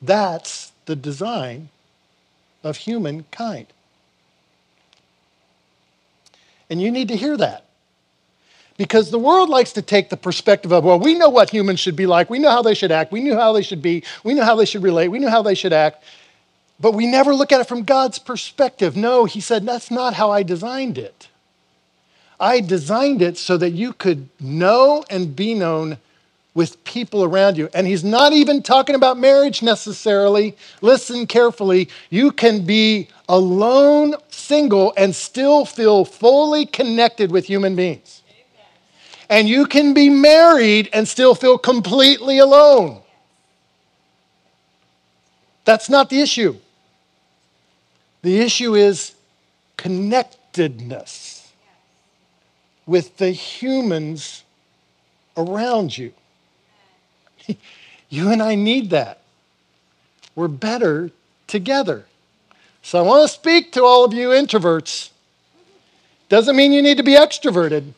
That's 0.00 0.70
the 0.86 0.94
design 0.94 1.70
of 2.62 2.76
humankind. 2.76 3.66
And 6.70 6.80
you 6.80 6.92
need 6.92 7.08
to 7.08 7.16
hear 7.16 7.36
that. 7.36 7.64
Because 8.78 9.10
the 9.10 9.18
world 9.18 9.50
likes 9.50 9.72
to 9.74 9.82
take 9.82 10.08
the 10.08 10.16
perspective 10.16 10.72
of, 10.72 10.84
well, 10.84 10.98
we 10.98 11.14
know 11.14 11.28
what 11.28 11.50
humans 11.50 11.80
should 11.80 11.96
be 11.96 12.06
like. 12.06 12.30
We 12.30 12.38
know 12.38 12.50
how 12.50 12.62
they 12.62 12.74
should 12.74 12.92
act. 12.92 13.12
We 13.12 13.22
know 13.22 13.36
how 13.36 13.52
they 13.52 13.62
should 13.62 13.82
be. 13.82 14.04
We 14.24 14.32
know 14.34 14.44
how 14.44 14.54
they 14.54 14.64
should 14.64 14.82
relate. 14.82 15.08
We 15.08 15.18
know 15.18 15.28
how 15.28 15.42
they 15.42 15.56
should 15.56 15.72
act. 15.72 16.02
But 16.80 16.94
we 16.94 17.06
never 17.06 17.34
look 17.34 17.52
at 17.52 17.60
it 17.60 17.66
from 17.68 17.82
God's 17.82 18.18
perspective. 18.20 18.96
No, 18.96 19.24
He 19.26 19.40
said, 19.40 19.66
that's 19.66 19.90
not 19.90 20.14
how 20.14 20.30
I 20.30 20.42
designed 20.42 20.96
it. 20.96 21.28
I 22.40 22.60
designed 22.60 23.20
it 23.20 23.36
so 23.36 23.56
that 23.56 23.70
you 23.70 23.92
could 23.92 24.28
know 24.40 25.04
and 25.10 25.34
be 25.34 25.54
known 25.54 25.98
with 26.54 26.82
people 26.84 27.24
around 27.24 27.56
you. 27.56 27.68
And 27.74 27.86
he's 27.86 28.04
not 28.04 28.32
even 28.32 28.62
talking 28.62 28.94
about 28.94 29.18
marriage 29.18 29.62
necessarily. 29.62 30.56
Listen 30.80 31.26
carefully. 31.26 31.88
You 32.10 32.32
can 32.32 32.64
be 32.64 33.08
alone, 33.28 34.14
single, 34.28 34.92
and 34.96 35.14
still 35.14 35.64
feel 35.64 36.04
fully 36.04 36.66
connected 36.66 37.30
with 37.30 37.44
human 37.44 37.76
beings. 37.76 38.22
And 39.28 39.48
you 39.48 39.66
can 39.66 39.94
be 39.94 40.08
married 40.08 40.88
and 40.92 41.06
still 41.06 41.34
feel 41.34 41.58
completely 41.58 42.38
alone. 42.38 43.02
That's 45.64 45.90
not 45.90 46.08
the 46.08 46.20
issue. 46.20 46.56
The 48.22 48.40
issue 48.40 48.74
is 48.74 49.14
connectedness 49.76 51.52
with 52.86 53.18
the 53.18 53.30
humans 53.30 54.44
around 55.36 55.96
you. 55.96 56.12
You 58.10 58.30
and 58.30 58.42
I 58.42 58.54
need 58.54 58.88
that. 58.90 59.20
We're 60.34 60.48
better 60.48 61.10
together. 61.46 62.06
So 62.82 62.98
I 62.98 63.02
want 63.02 63.28
to 63.28 63.34
speak 63.34 63.72
to 63.72 63.82
all 63.84 64.04
of 64.04 64.14
you 64.14 64.30
introverts. 64.30 65.10
Doesn't 66.30 66.56
mean 66.56 66.72
you 66.72 66.80
need 66.80 66.96
to 66.96 67.02
be 67.02 67.16
extroverted, 67.16 67.92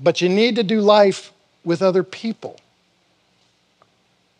but 0.00 0.20
you 0.20 0.28
need 0.28 0.56
to 0.56 0.62
do 0.62 0.80
life 0.80 1.32
with 1.64 1.82
other 1.82 2.02
people. 2.02 2.58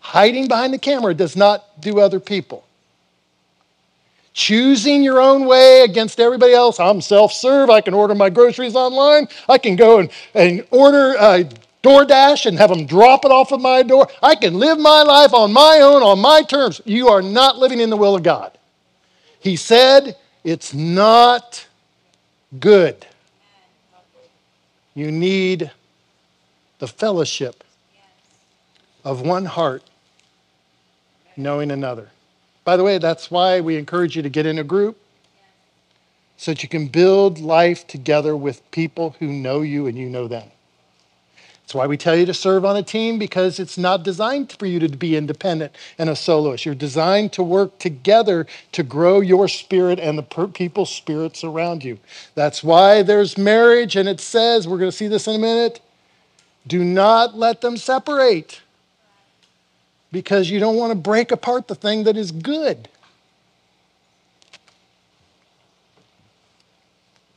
Hiding 0.01 0.49
behind 0.49 0.73
the 0.73 0.79
camera 0.79 1.14
does 1.14 1.37
not 1.37 1.81
do 1.81 1.99
other 1.99 2.21
people 2.21 2.66
choosing 4.37 5.03
your 5.03 5.19
own 5.19 5.47
way 5.47 5.81
against 5.81 6.21
everybody 6.21 6.53
else. 6.53 6.79
I'm 6.79 7.01
self 7.01 7.33
serve. 7.33 7.71
I 7.71 7.81
can 7.81 7.95
order 7.95 8.14
my 8.14 8.29
groceries 8.29 8.77
online. 8.77 9.29
I 9.49 9.57
can 9.57 9.77
go 9.77 9.99
and, 9.99 10.11
and 10.35 10.64
order 10.71 11.14
a 11.14 11.49
DoorDash 11.83 12.45
and 12.45 12.59
have 12.59 12.69
them 12.69 12.85
drop 12.85 13.25
it 13.25 13.31
off 13.31 13.51
at 13.53 13.61
my 13.61 13.83
door. 13.83 14.09
I 14.23 14.35
can 14.35 14.55
live 14.55 14.79
my 14.79 15.03
life 15.03 15.33
on 15.33 15.53
my 15.53 15.79
own, 15.81 16.03
on 16.03 16.21
my 16.21 16.42
terms. 16.42 16.83
You 16.85 17.09
are 17.09 17.23
not 17.23 17.59
living 17.59 17.81
in 17.81 17.88
the 17.88 17.97
will 17.97 18.14
of 18.14 18.23
God. 18.23 18.57
He 19.40 19.57
said, 19.57 20.16
It's 20.45 20.75
not 20.75 21.66
good. 22.61 23.07
You 24.97 25.13
need 25.13 25.71
the 26.79 26.89
fellowship 26.89 27.63
of 29.05 29.21
one 29.21 29.45
heart 29.45 29.83
knowing 31.37 31.71
another. 31.71 32.09
By 32.65 32.79
the 32.79 32.83
way, 32.83 32.97
that's 32.97 33.31
why 33.31 33.61
we 33.61 33.77
encourage 33.77 34.17
you 34.17 34.23
to 34.23 34.31
get 34.31 34.47
in 34.47 34.59
a 34.59 34.65
group 34.65 34.99
so 36.39 36.53
that 36.53 36.63
you 36.63 36.69
can 36.71 36.89
build 36.89 37.39
life 37.39 37.87
together 37.87 38.35
with 38.35 38.69
people 38.71 39.15
who 39.19 39.27
know 39.27 39.61
you 39.61 39.87
and 39.87 39.99
you 39.99 40.09
know 40.09 40.29
them. 40.29 40.51
That's 41.66 41.74
why 41.74 41.88
we 41.88 41.96
tell 41.96 42.14
you 42.14 42.26
to 42.26 42.33
serve 42.33 42.64
on 42.64 42.76
a 42.76 42.83
team 42.85 43.18
because 43.18 43.59
it's 43.59 43.76
not 43.76 44.05
designed 44.05 44.52
for 44.52 44.66
you 44.66 44.79
to 44.79 44.88
be 44.88 45.16
independent 45.16 45.74
and 45.98 46.09
a 46.09 46.14
soloist. 46.14 46.64
You're 46.64 46.76
designed 46.76 47.33
to 47.33 47.42
work 47.42 47.81
together 47.81 48.46
to 48.70 48.85
grow 48.85 49.18
your 49.18 49.48
spirit 49.48 49.98
and 49.98 50.16
the 50.16 50.22
people's 50.22 50.94
spirits 50.94 51.42
around 51.42 51.83
you. 51.83 51.98
That's 52.37 52.62
why 52.62 53.02
there's 53.02 53.37
marriage, 53.37 53.96
and 53.96 54.09
it 54.09 54.20
says, 54.20 54.68
we're 54.68 54.79
going 54.79 54.92
to 54.92 54.96
see 54.96 55.09
this 55.09 55.26
in 55.26 55.35
a 55.35 55.38
minute, 55.40 55.81
do 56.68 56.85
not 56.85 57.37
let 57.37 57.62
them 57.62 57.76
separate 57.76 58.61
because 60.12 60.48
you 60.48 60.61
don't 60.61 60.76
want 60.76 60.92
to 60.92 60.96
break 60.96 61.33
apart 61.33 61.66
the 61.66 61.74
thing 61.74 62.05
that 62.05 62.16
is 62.16 62.31
good. 62.31 62.88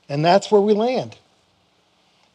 And 0.07 0.23
that's 0.23 0.51
where 0.51 0.61
we 0.61 0.73
land. 0.73 1.17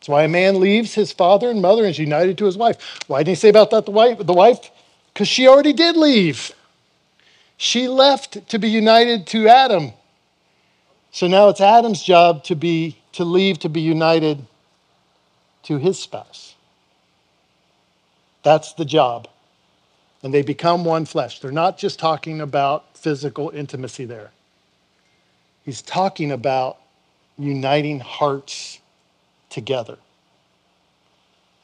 That's 0.04 0.10
why 0.10 0.24
a 0.24 0.28
man 0.28 0.60
leaves 0.60 0.92
his 0.92 1.12
father 1.12 1.48
and 1.48 1.62
mother 1.62 1.80
and 1.80 1.90
is 1.90 1.98
united 1.98 2.36
to 2.36 2.44
his 2.44 2.58
wife. 2.58 3.00
Why 3.06 3.20
didn't 3.20 3.28
he 3.30 3.34
say 3.36 3.48
about 3.48 3.70
that 3.70 3.86
the 3.86 3.90
wife? 3.90 4.18
The 4.18 4.34
wife? 4.34 4.70
Because 5.14 5.28
she 5.28 5.48
already 5.48 5.72
did 5.72 5.96
leave. 5.96 6.52
She 7.56 7.88
left 7.88 8.46
to 8.50 8.58
be 8.58 8.68
united 8.68 9.26
to 9.28 9.48
Adam. 9.48 9.94
So 11.10 11.26
now 11.26 11.48
it's 11.48 11.62
Adam's 11.62 12.02
job 12.02 12.44
to 12.44 12.54
be 12.54 12.98
to 13.12 13.24
leave 13.24 13.58
to 13.60 13.70
be 13.70 13.80
united 13.80 14.44
to 15.62 15.78
his 15.78 15.98
spouse. 15.98 16.54
That's 18.42 18.74
the 18.74 18.84
job 18.84 19.26
and 20.22 20.34
they 20.34 20.42
become 20.42 20.84
one 20.84 21.06
flesh. 21.06 21.40
They're 21.40 21.50
not 21.50 21.78
just 21.78 21.98
talking 21.98 22.42
about 22.42 22.94
physical 22.94 23.48
intimacy 23.48 24.04
there. 24.04 24.32
He's 25.64 25.80
talking 25.80 26.30
about 26.30 26.76
uniting 27.38 28.00
hearts 28.00 28.80
together. 29.54 29.96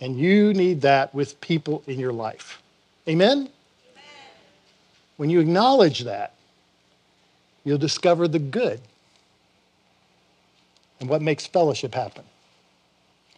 And 0.01 0.19
you 0.19 0.55
need 0.55 0.81
that 0.81 1.15
with 1.15 1.41
people 1.41 1.83
in 1.87 1.99
your 1.99 2.13
life. 2.13 2.63
Amen? 3.07 3.39
Amen? 3.39 3.51
When 5.19 5.29
you 5.29 5.41
acknowledge 5.41 6.01
that, 6.01 6.33
you'll 7.65 7.77
discover 7.77 8.29
the 8.29 8.39
good 8.39 8.81
and 11.01 11.09
what 11.09 11.21
makes 11.21 11.47
fellowship 11.47 11.95
happen. 11.95 12.25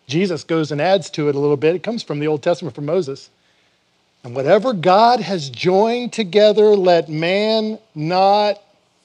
Jesus 0.07 0.45
goes 0.45 0.71
and 0.71 0.81
adds 0.81 1.11
to 1.11 1.29
it 1.29 1.35
a 1.35 1.38
little 1.38 1.57
bit. 1.57 1.75
It 1.75 1.83
comes 1.83 2.03
from 2.03 2.21
the 2.21 2.29
Old 2.29 2.43
Testament 2.43 2.75
from 2.75 2.87
Moses. 2.87 3.31
And 4.23 4.37
whatever 4.37 4.73
God 4.73 5.21
has 5.21 5.49
joined 5.49 6.12
together, 6.12 6.77
let 6.77 7.09
man 7.09 7.79
not 7.95 8.61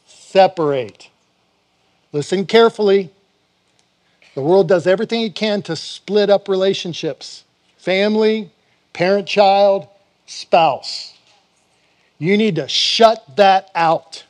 separate. 0.05 1.09
Listen 2.11 2.45
carefully. 2.45 3.09
The 4.37 4.43
world 4.43 4.67
does 4.67 4.85
everything 4.85 5.21
it 5.21 5.33
can 5.33 5.63
to 5.63 5.75
split 5.75 6.29
up 6.29 6.47
relationships 6.47 7.43
family, 7.77 8.51
parent 8.93 9.27
child, 9.27 9.87
spouse. 10.27 11.17
You 12.19 12.37
need 12.37 12.57
to 12.57 12.67
shut 12.67 13.35
that 13.37 13.71
out 13.73 14.25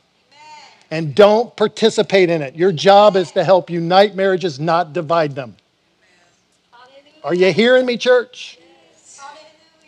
and 0.90 1.14
don't 1.14 1.54
participate 1.56 2.30
in 2.30 2.40
it. 2.40 2.56
Your 2.56 2.72
job 2.72 3.16
is 3.16 3.32
to 3.32 3.44
help 3.44 3.68
unite 3.68 4.14
marriages, 4.14 4.58
not 4.58 4.94
divide 4.94 5.34
them. 5.34 5.56
Are 7.22 7.34
you 7.34 7.52
hearing 7.52 7.84
me, 7.84 7.98
church? 7.98 8.58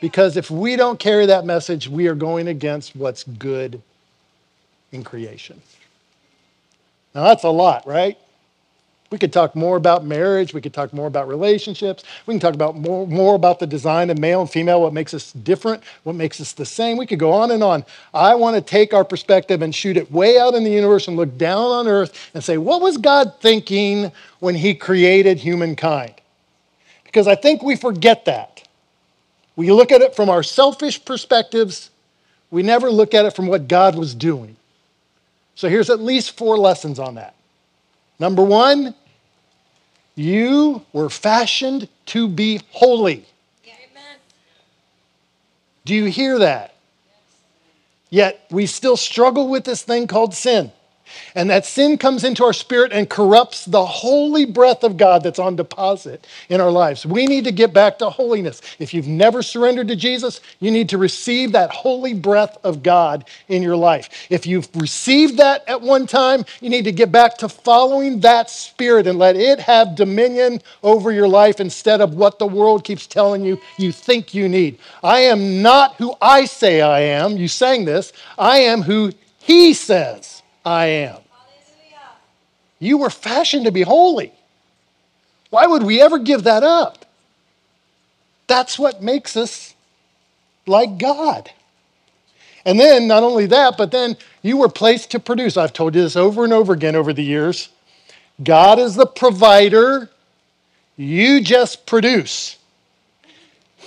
Because 0.02 0.37
if 0.37 0.50
we 0.50 0.76
don't 0.76 1.00
carry 1.00 1.24
that 1.24 1.46
message, 1.46 1.88
we 1.88 2.09
are 2.09 2.14
going 2.14 2.46
against 2.46 2.94
what's 2.94 3.24
good 3.24 3.80
in 4.92 5.02
creation. 5.02 5.62
Now, 7.14 7.24
that's 7.24 7.44
a 7.44 7.48
lot, 7.48 7.87
right? 7.87 8.18
We 9.11 9.18
could 9.18 9.33
talk 9.33 9.57
more 9.57 9.77
about 9.77 10.05
marriage. 10.05 10.55
We 10.55 10.61
could 10.61 10.73
talk 10.73 10.92
more 10.92 11.09
about 11.09 11.27
relationships. 11.27 12.05
We 12.27 12.35
can 12.35 12.40
talk 12.40 12.55
about 12.55 12.77
more, 12.77 13.09
more 13.09 13.35
about 13.35 13.59
the 13.59 13.66
design 13.66 14.09
of 14.09 14.18
male 14.18 14.40
and 14.40 14.49
female, 14.49 14.81
what 14.81 14.92
makes 14.92 15.12
us 15.12 15.33
different, 15.33 15.83
what 16.05 16.14
makes 16.14 16.40
us 16.40 16.53
the 16.53 16.64
same. 16.64 16.96
We 16.96 17.07
could 17.07 17.18
go 17.18 17.33
on 17.33 17.51
and 17.51 17.62
on. 17.62 17.85
I 18.14 18.37
want 18.37 18.55
to 18.55 18.62
take 18.62 18.94
our 18.94 19.05
perspective 19.05 19.62
and 19.62 19.75
shoot 19.75 19.96
it 19.96 20.12
way 20.12 20.38
out 20.38 20.55
in 20.55 20.62
the 20.62 20.70
universe 20.70 21.09
and 21.09 21.16
look 21.16 21.37
down 21.37 21.59
on 21.73 21.88
earth 21.88 22.31
and 22.35 22.44
say, 22.44 22.57
what 22.57 22.81
was 22.81 22.99
God 22.99 23.35
thinking 23.40 24.12
when 24.38 24.55
he 24.55 24.75
created 24.75 25.38
humankind? 25.38 26.14
Because 27.05 27.27
I 27.27 27.35
think 27.35 27.64
we 27.64 27.75
forget 27.75 28.27
that. 28.27 28.62
We 29.57 29.73
look 29.73 29.90
at 29.90 30.03
it 30.03 30.14
from 30.14 30.31
our 30.31 30.44
selfish 30.44 31.05
perspectives, 31.05 31.90
we 32.53 32.62
never 32.62 32.90
look 32.90 33.12
at 33.14 33.25
it 33.25 33.35
from 33.35 33.49
what 33.49 33.66
God 33.66 33.96
was 33.96 34.14
doing. 34.14 34.57
So 35.57 35.68
here's 35.68 35.90
at 35.90 36.01
least 36.01 36.37
four 36.37 36.57
lessons 36.57 37.01
on 37.01 37.16
that. 37.16 37.35
Number 38.20 38.44
one, 38.44 38.94
you 40.14 40.85
were 40.92 41.11
fashioned 41.11 41.88
to 42.07 42.29
be 42.29 42.61
holy. 42.70 43.27
Do 45.85 45.94
you 45.94 46.07
hear 46.07 46.38
that? 46.38 46.75
Yet 48.11 48.44
we 48.51 48.66
still 48.66 48.96
struggle 48.96 49.49
with 49.49 49.64
this 49.64 49.83
thing 49.83 50.07
called 50.07 50.35
sin. 50.35 50.73
And 51.35 51.51
that 51.51 51.64
sin 51.64 51.99
comes 51.99 52.25
into 52.25 52.44
our 52.44 52.53
spirit 52.53 52.92
and 52.92 53.09
corrupts 53.09 53.64
the 53.64 53.85
holy 53.85 54.44
breath 54.44 54.85
of 54.85 54.96
God 54.96 55.23
that's 55.23 55.38
on 55.38 55.57
deposit 55.57 56.27
in 56.49 56.61
our 56.61 56.70
lives. 56.70 57.07
We 57.07 57.27
need 57.27 57.44
to 57.44 57.53
get 57.53 57.73
back 57.73 57.99
to 57.99 58.11
holiness. 58.11 58.61
If 58.79 58.92
you've 58.92 59.09
never 59.09 59.42
surrendered 59.42 59.88
to 59.88 59.96
Jesus, 59.96 60.40
you 60.61 60.70
need 60.70 60.88
to 60.90 60.99
receive 60.99 61.53
that 61.53 61.70
holy 61.70 62.14
breath 62.14 62.59
of 62.64 62.83
God 62.83 63.25
in 63.49 63.62
your 63.62 63.77
life. 63.77 64.27
If 64.31 64.46
you've 64.46 64.68
received 64.75 65.37
that 65.38 65.64
at 65.68 65.81
one 65.81 66.07
time, 66.07 66.44
you 66.61 66.70
need 66.70 66.85
to 66.85 66.92
get 66.92 67.12
back 67.12 67.38
to 67.38 67.49
following 67.49 68.20
that 68.20 68.51
spirit 68.51 69.07
and 69.07 69.18
let 69.18 69.37
it 69.37 69.61
have 69.61 69.94
dominion 69.94 70.61
over 70.83 71.12
your 71.12 71.29
life 71.29 71.61
instead 71.61 72.01
of 72.01 72.14
what 72.14 72.38
the 72.38 72.46
world 72.46 72.85
keeps 72.85 73.07
telling 73.07 73.44
you 73.44 73.61
you 73.79 73.92
think 73.92 74.35
you 74.35 74.49
need. 74.49 74.79
I 75.03 75.20
am 75.20 75.62
not 75.62 75.94
who 75.96 76.14
I 76.20 76.44
say 76.44 76.81
I 76.81 77.01
am. 77.01 77.37
You 77.37 77.49
sang 77.49 77.85
this. 77.85 78.12
I 78.38 78.59
am 78.59 78.83
who 78.83 79.12
He 79.38 79.75
says. 79.75 80.42
I 80.64 80.87
am. 80.87 81.18
You 82.79 82.99
were 82.99 83.11
fashioned 83.11 83.66
to 83.66 83.73
be 83.73 83.83
holy. 83.83 84.33
Why 85.51 85.66
would 85.66 85.83
we 85.83 86.01
ever 86.01 86.18
give 86.18 86.44
that 86.44 86.62
up? 86.62 87.05
That's 88.46 88.79
what 88.79 89.03
makes 89.03 89.37
us 89.37 89.75
like 90.66 90.99
God. 90.99 91.51
And 92.64 92.79
then, 92.79 93.07
not 93.07 93.23
only 93.23 93.46
that, 93.46 93.77
but 93.77 93.90
then 93.90 94.16
you 94.42 94.57
were 94.57 94.68
placed 94.68 95.11
to 95.12 95.20
produce. 95.20 95.57
I've 95.57 95.73
told 95.73 95.94
you 95.94 96.03
this 96.03 96.16
over 96.16 96.44
and 96.44 96.53
over 96.53 96.73
again 96.73 96.96
over 96.96 97.12
the 97.12 97.25
years. 97.25 97.68
God 98.42 98.79
is 98.79 98.94
the 98.94 99.07
provider, 99.07 100.11
you 100.96 101.42
just 101.42 101.87
produce. 101.87 102.57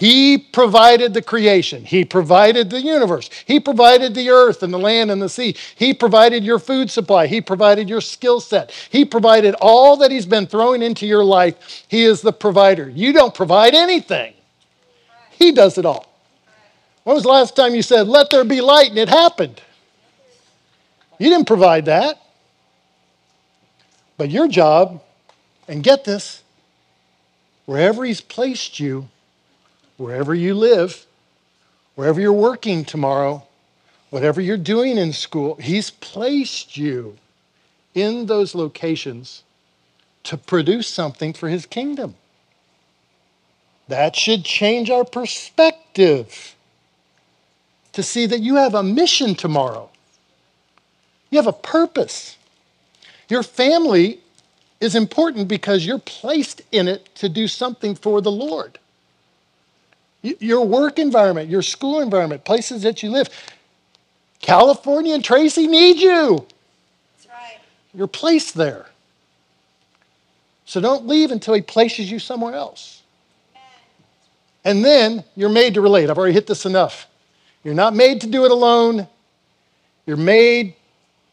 He 0.03 0.37
provided 0.37 1.13
the 1.13 1.21
creation. 1.21 1.85
He 1.85 2.03
provided 2.03 2.69
the 2.69 2.81
universe. 2.81 3.29
He 3.45 3.57
provided 3.61 4.13
the 4.13 4.31
earth 4.31 4.61
and 4.61 4.73
the 4.73 4.77
land 4.77 5.09
and 5.09 5.21
the 5.21 5.29
sea. 5.29 5.55
He 5.77 5.93
provided 5.93 6.43
your 6.43 6.59
food 6.59 6.91
supply. 6.91 7.27
He 7.27 7.39
provided 7.39 7.87
your 7.87 8.01
skill 8.01 8.41
set. 8.41 8.71
He 8.89 9.05
provided 9.05 9.55
all 9.61 9.95
that 9.95 10.11
He's 10.11 10.25
been 10.25 10.45
throwing 10.45 10.81
into 10.81 11.07
your 11.07 11.23
life. 11.23 11.85
He 11.87 12.03
is 12.03 12.19
the 12.19 12.33
provider. 12.33 12.89
You 12.89 13.13
don't 13.13 13.33
provide 13.33 13.75
anything, 13.75 14.33
He 15.29 15.53
does 15.53 15.77
it 15.77 15.85
all. 15.85 16.13
When 17.05 17.13
was 17.13 17.23
the 17.23 17.29
last 17.29 17.55
time 17.55 17.73
you 17.73 17.81
said, 17.81 18.05
Let 18.05 18.29
there 18.29 18.43
be 18.43 18.59
light, 18.59 18.89
and 18.89 18.99
it 18.99 19.07
happened? 19.07 19.61
You 21.17 21.29
didn't 21.29 21.47
provide 21.47 21.85
that. 21.85 22.21
But 24.17 24.31
your 24.31 24.49
job, 24.49 25.01
and 25.69 25.81
get 25.81 26.03
this, 26.03 26.43
wherever 27.65 28.03
He's 28.03 28.19
placed 28.19 28.81
you, 28.81 29.07
wherever 29.97 30.33
you 30.33 30.53
live, 30.53 31.05
wherever 31.95 32.19
you're 32.19 32.33
working 32.33 32.85
tomorrow, 32.85 33.43
whatever 34.09 34.41
you're 34.41 34.57
doing 34.57 34.97
in 34.97 35.13
school, 35.13 35.55
He's 35.55 35.89
placed 35.89 36.77
you 36.77 37.17
in 37.93 38.25
those 38.25 38.55
locations 38.55 39.43
to 40.23 40.37
produce 40.37 40.87
something 40.87 41.33
for 41.33 41.49
His 41.49 41.65
kingdom. 41.65 42.15
That 43.87 44.15
should 44.15 44.45
change 44.45 44.89
our 44.89 45.03
perspective 45.03 46.55
to 47.91 48.01
see 48.01 48.25
that 48.25 48.39
you 48.39 48.55
have 48.55 48.73
a 48.73 48.83
mission 48.83 49.35
tomorrow. 49.35 49.89
You 51.29 51.37
have 51.37 51.47
a 51.47 51.53
purpose. 51.53 52.37
Your 53.29 53.43
family 53.43 54.19
is 54.79 54.95
important 54.95 55.47
because 55.47 55.85
you're 55.85 55.99
placed 55.99 56.61
in 56.71 56.87
it 56.87 57.13
to 57.15 57.29
do 57.29 57.47
something 57.47 57.95
for 57.95 58.21
the 58.21 58.31
Lord 58.31 58.79
your 60.23 60.65
work 60.65 60.97
environment, 60.99 61.49
your 61.49 61.61
school 61.61 61.99
environment, 61.99 62.43
places 62.45 62.81
that 62.83 63.03
you 63.03 63.11
live. 63.11 63.29
California 64.41 65.13
and 65.13 65.23
Tracy 65.23 65.67
need 65.67 65.97
you. 65.97 66.47
That's 67.15 67.27
right. 67.27 67.59
You're 67.93 68.07
placed 68.07 68.55
there. 68.55 68.87
So 70.65 70.81
don't 70.81 71.05
leave 71.05 71.31
until 71.31 71.53
he 71.53 71.61
places 71.61 72.09
you 72.09 72.19
somewhere 72.19 72.55
else. 72.55 73.01
And 74.65 74.83
then 74.83 75.25
you're 75.35 75.49
made 75.49 75.73
to 75.73 75.81
relate. 75.81 76.09
I've 76.09 76.17
already 76.17 76.33
hit 76.33 76.47
this 76.47 76.65
enough. 76.65 77.07
You're 77.63 77.73
not 77.73 77.93
made 77.93 78.21
to 78.21 78.27
do 78.27 78.45
it 78.45 78.51
alone, 78.51 79.07
you're 80.05 80.17
made 80.17 80.73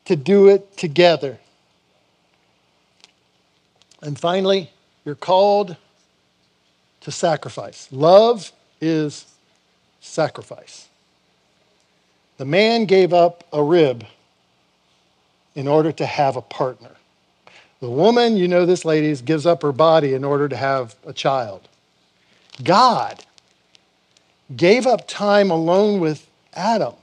to 0.07 0.17
do 0.17 0.49
it 0.49 0.77
together. 0.77 1.39
And 4.03 4.19
finally, 4.19 4.71
you're 5.05 5.15
called 5.15 5.77
to 7.03 7.11
sacrifice. 7.11 7.89
Love 7.91 8.53
is 8.81 9.27
sacrifice. 10.01 10.89
The 12.39 12.45
man 12.45 12.87
gave 12.87 13.13
up 13.13 13.45
a 13.53 13.63
rib 13.63 14.07
in 15.55 15.69
order 15.69 15.93
to 15.93 16.07
have 16.07 16.37
a 16.37 16.43
partner. 16.43 16.93
The 17.81 17.91
woman, 17.91 18.37
you 18.37 18.49
know 18.49 18.67
this, 18.67 18.85
ladies, 18.85 19.23
gives 19.23 19.47
up 19.47 19.63
her 19.63 19.73
body 19.73 20.15
in 20.15 20.25
order 20.25 20.49
to 20.49 20.57
have 20.57 20.95
a 21.07 21.13
child. 21.13 21.69
God 22.63 23.25
gave 24.55 24.87
up 24.87 25.07
time 25.07 25.51
alone 25.51 26.01
with 26.01 26.27
Adam 26.55 26.95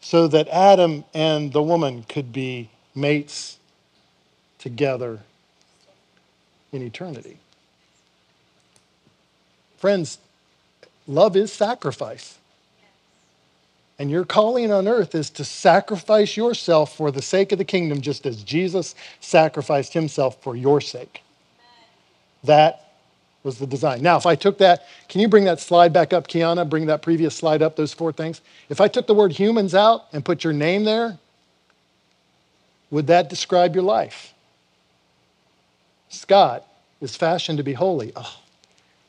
so 0.00 0.28
that 0.28 0.48
Adam 0.48 1.04
and 1.14 1.52
the 1.52 1.62
woman 1.62 2.04
could 2.04 2.32
be 2.32 2.70
mates 2.94 3.58
together 4.58 5.20
in 6.72 6.82
eternity. 6.82 7.38
Friends, 9.78 10.18
Love 11.06 11.36
is 11.36 11.52
sacrifice. 11.52 12.38
And 13.98 14.10
your 14.10 14.24
calling 14.24 14.70
on 14.72 14.86
earth 14.86 15.14
is 15.14 15.30
to 15.30 15.44
sacrifice 15.44 16.36
yourself 16.36 16.96
for 16.96 17.10
the 17.10 17.22
sake 17.22 17.52
of 17.52 17.58
the 17.58 17.64
kingdom, 17.64 18.00
just 18.00 18.26
as 18.26 18.42
Jesus 18.42 18.94
sacrificed 19.20 19.94
himself 19.94 20.42
for 20.42 20.54
your 20.54 20.80
sake. 20.80 21.22
That 22.44 22.92
was 23.42 23.58
the 23.58 23.66
design. 23.66 24.02
Now, 24.02 24.16
if 24.16 24.26
I 24.26 24.34
took 24.34 24.58
that, 24.58 24.86
can 25.08 25.20
you 25.20 25.28
bring 25.28 25.44
that 25.44 25.60
slide 25.60 25.92
back 25.92 26.12
up, 26.12 26.28
Kiana? 26.28 26.68
Bring 26.68 26.86
that 26.86 27.00
previous 27.00 27.34
slide 27.34 27.62
up, 27.62 27.76
those 27.76 27.94
four 27.94 28.12
things. 28.12 28.40
If 28.68 28.80
I 28.80 28.88
took 28.88 29.06
the 29.06 29.14
word 29.14 29.32
humans 29.32 29.74
out 29.74 30.06
and 30.12 30.24
put 30.24 30.44
your 30.44 30.52
name 30.52 30.84
there, 30.84 31.18
would 32.90 33.06
that 33.06 33.30
describe 33.30 33.74
your 33.74 33.84
life? 33.84 34.34
Scott 36.08 36.66
is 37.00 37.16
fashioned 37.16 37.58
to 37.58 37.64
be 37.64 37.72
holy. 37.72 38.12
Oh, 38.14 38.36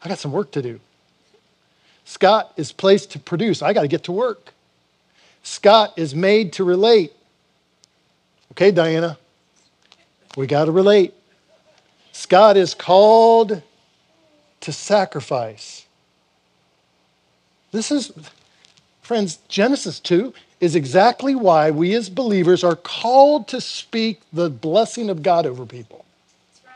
I 0.03 0.09
got 0.09 0.19
some 0.19 0.31
work 0.31 0.51
to 0.51 0.61
do. 0.61 0.79
Scott 2.07 2.53
is 2.55 2.71
placed 2.71 3.11
to 3.11 3.19
produce. 3.19 3.61
I 3.61 3.73
got 3.73 3.81
to 3.81 3.89
get 3.89 4.05
to 4.05 4.13
work. 4.13 4.53
Scott 5.43 5.91
is 5.97 6.15
made 6.15 6.53
to 6.53 6.63
relate. 6.63 7.11
Okay, 8.53 8.71
Diana, 8.71 9.17
we 10.37 10.47
got 10.47 10.65
to 10.65 10.71
relate. 10.71 11.13
Scott 12.13 12.55
is 12.55 12.73
called 12.73 13.61
to 14.61 14.71
sacrifice. 14.71 15.85
This 17.73 17.91
is, 17.91 18.13
friends, 19.01 19.39
Genesis 19.49 19.99
2 19.99 20.33
is 20.61 20.77
exactly 20.77 21.35
why 21.35 21.71
we 21.71 21.93
as 21.93 22.09
believers 22.09 22.63
are 22.63 22.77
called 22.77 23.49
to 23.49 23.59
speak 23.59 24.21
the 24.31 24.49
blessing 24.49 25.09
of 25.09 25.21
God 25.21 25.45
over 25.45 25.65
people. 25.65 26.05
Right. 26.65 26.73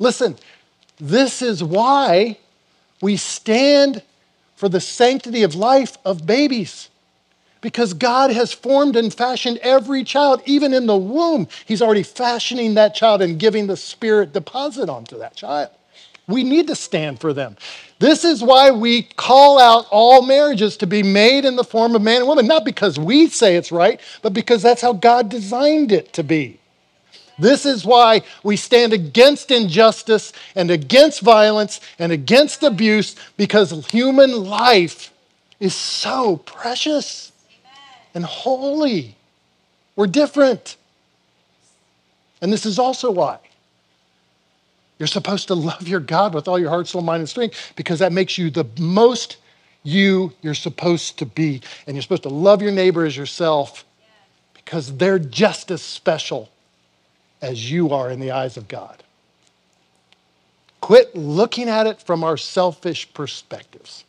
Listen, 0.00 0.36
this 0.98 1.40
is 1.40 1.62
why 1.62 2.36
we 3.00 3.16
stand 3.16 4.02
for 4.64 4.70
the 4.70 4.80
sanctity 4.80 5.42
of 5.42 5.54
life 5.54 5.98
of 6.06 6.24
babies. 6.24 6.88
Because 7.60 7.92
God 7.92 8.30
has 8.30 8.54
formed 8.54 8.96
and 8.96 9.12
fashioned 9.12 9.58
every 9.58 10.02
child, 10.04 10.40
even 10.46 10.72
in 10.72 10.86
the 10.86 10.96
womb. 10.96 11.48
He's 11.66 11.82
already 11.82 12.02
fashioning 12.02 12.72
that 12.72 12.94
child 12.94 13.20
and 13.20 13.38
giving 13.38 13.66
the 13.66 13.76
Spirit 13.76 14.32
deposit 14.32 14.88
onto 14.88 15.18
that 15.18 15.36
child. 15.36 15.68
We 16.26 16.44
need 16.44 16.66
to 16.68 16.74
stand 16.74 17.20
for 17.20 17.34
them. 17.34 17.58
This 17.98 18.24
is 18.24 18.42
why 18.42 18.70
we 18.70 19.02
call 19.02 19.58
out 19.58 19.86
all 19.90 20.22
marriages 20.22 20.78
to 20.78 20.86
be 20.86 21.02
made 21.02 21.44
in 21.44 21.56
the 21.56 21.62
form 21.62 21.94
of 21.94 22.00
man 22.00 22.20
and 22.20 22.26
woman, 22.26 22.46
not 22.46 22.64
because 22.64 22.98
we 22.98 23.26
say 23.26 23.56
it's 23.56 23.70
right, 23.70 24.00
but 24.22 24.32
because 24.32 24.62
that's 24.62 24.80
how 24.80 24.94
God 24.94 25.28
designed 25.28 25.92
it 25.92 26.14
to 26.14 26.24
be. 26.24 26.58
This 27.38 27.66
is 27.66 27.84
why 27.84 28.22
we 28.42 28.56
stand 28.56 28.92
against 28.92 29.50
injustice 29.50 30.32
and 30.54 30.70
against 30.70 31.20
violence 31.20 31.80
and 31.98 32.12
against 32.12 32.62
abuse 32.62 33.16
because 33.36 33.86
human 33.86 34.44
life 34.44 35.12
is 35.58 35.74
so 35.74 36.36
precious 36.38 37.32
and 38.14 38.24
holy. 38.24 39.16
We're 39.96 40.06
different. 40.06 40.76
And 42.40 42.52
this 42.52 42.66
is 42.66 42.78
also 42.78 43.10
why 43.10 43.38
you're 44.98 45.06
supposed 45.08 45.48
to 45.48 45.54
love 45.54 45.88
your 45.88 46.00
God 46.00 46.34
with 46.34 46.46
all 46.46 46.58
your 46.58 46.70
heart, 46.70 46.86
soul, 46.86 47.02
mind, 47.02 47.20
and 47.20 47.28
strength 47.28 47.72
because 47.74 47.98
that 47.98 48.12
makes 48.12 48.38
you 48.38 48.50
the 48.50 48.66
most 48.78 49.38
you 49.82 50.32
you're 50.40 50.54
supposed 50.54 51.18
to 51.18 51.26
be. 51.26 51.62
And 51.86 51.96
you're 51.96 52.02
supposed 52.02 52.22
to 52.22 52.28
love 52.28 52.62
your 52.62 52.70
neighbor 52.70 53.04
as 53.04 53.16
yourself 53.16 53.84
because 54.54 54.96
they're 54.96 55.18
just 55.18 55.70
as 55.72 55.82
special 55.82 56.48
as 57.44 57.70
you 57.70 57.90
are 57.90 58.10
in 58.10 58.20
the 58.20 58.30
eyes 58.30 58.56
of 58.56 58.66
God. 58.68 59.02
Quit 60.80 61.14
looking 61.14 61.68
at 61.68 61.86
it 61.86 62.00
from 62.00 62.24
our 62.24 62.36
selfish 62.36 63.12
perspectives 63.12 64.04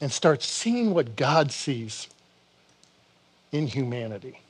and 0.00 0.10
start 0.10 0.42
seeing 0.42 0.92
what 0.92 1.16
God 1.16 1.52
sees 1.52 2.08
in 3.52 3.68
humanity. 3.68 4.40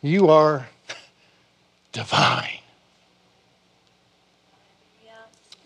You 0.00 0.30
are 0.30 0.68
divine. 1.92 2.58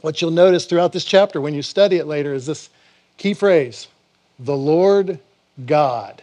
What 0.01 0.21
you'll 0.21 0.31
notice 0.31 0.65
throughout 0.65 0.93
this 0.93 1.05
chapter 1.05 1.41
when 1.41 1.55
you 1.55 1.63
study 1.63 1.97
it 1.97 2.07
later 2.07 2.35
is 2.35 2.47
this 2.47 2.71
key 3.17 3.35
phrase 3.35 3.89
the 4.39 4.57
Lord 4.57 5.19
God. 5.67 6.23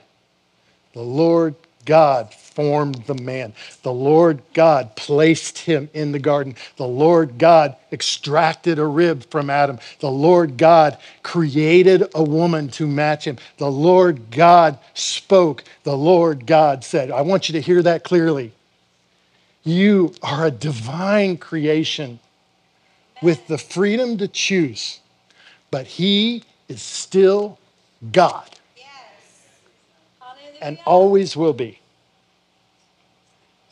The 0.94 1.02
Lord 1.02 1.56
God 1.86 2.34
formed 2.34 2.96
the 3.06 3.16
man. 3.16 3.54
The 3.84 3.94
Lord 3.94 4.42
God 4.54 4.96
placed 4.96 5.60
him 5.60 5.90
in 5.94 6.12
the 6.12 6.20
garden. 6.20 6.56
The 6.78 6.88
Lord 6.88 7.38
God 7.38 7.76
extracted 7.92 8.80
a 8.80 8.86
rib 8.86 9.30
from 9.30 9.50
Adam. 9.50 9.80
The 10.00 10.12
Lord 10.12 10.58
God 10.58 10.98
created 11.24 12.04
a 12.16 12.24
woman 12.24 12.70
to 12.70 12.88
match 12.88 13.26
him. 13.26 13.38
The 13.58 13.72
Lord 13.72 14.32
God 14.32 14.80
spoke. 14.94 15.64
The 15.84 15.98
Lord 15.98 16.48
God 16.48 16.84
said, 16.84 17.12
I 17.12 17.22
want 17.22 17.50
you 17.50 17.54
to 17.54 17.62
hear 17.62 17.82
that 17.84 18.04
clearly. 18.04 18.54
You 19.64 20.14
are 20.22 20.46
a 20.46 20.52
divine 20.52 21.38
creation 21.38 22.20
with 23.22 23.48
the 23.48 23.58
freedom 23.58 24.18
to 24.20 24.28
choose, 24.28 25.00
but 25.72 25.88
He 25.88 26.44
is 26.70 26.82
still 26.82 27.58
God. 28.12 28.55
And 30.66 30.80
always 30.84 31.38
will 31.38 31.54
be. 31.54 31.80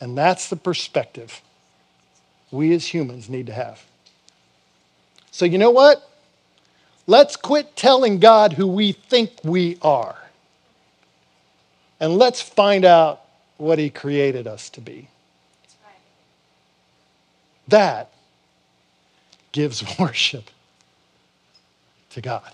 And 0.00 0.16
that's 0.16 0.48
the 0.48 0.54
perspective 0.54 1.40
we 2.52 2.72
as 2.72 2.86
humans 2.86 3.28
need 3.28 3.48
to 3.48 3.52
have. 3.52 3.82
So, 5.32 5.44
you 5.44 5.58
know 5.58 5.72
what? 5.72 6.08
Let's 7.08 7.34
quit 7.34 7.74
telling 7.74 8.20
God 8.20 8.52
who 8.52 8.68
we 8.68 8.92
think 8.92 9.32
we 9.42 9.76
are. 9.82 10.16
And 11.98 12.16
let's 12.16 12.40
find 12.40 12.84
out 12.84 13.22
what 13.56 13.80
He 13.80 13.90
created 13.90 14.46
us 14.46 14.70
to 14.70 14.80
be. 14.80 15.08
That 17.66 18.12
gives 19.50 19.82
worship 19.98 20.48
to 22.10 22.20
God. 22.20 22.52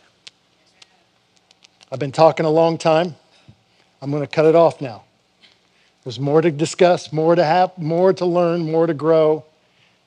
I've 1.92 1.98
been 1.98 2.12
talking 2.12 2.46
a 2.46 2.50
long 2.50 2.78
time. 2.78 3.16
I'm 4.02 4.10
going 4.10 4.22
to 4.22 4.28
cut 4.28 4.46
it 4.46 4.54
off 4.54 4.80
now. 4.80 5.04
There's 6.04 6.18
more 6.18 6.40
to 6.40 6.50
discuss, 6.50 7.12
more 7.12 7.34
to 7.34 7.44
have, 7.44 7.76
more 7.76 8.12
to 8.14 8.24
learn, 8.24 8.70
more 8.70 8.86
to 8.86 8.94
grow. 8.94 9.44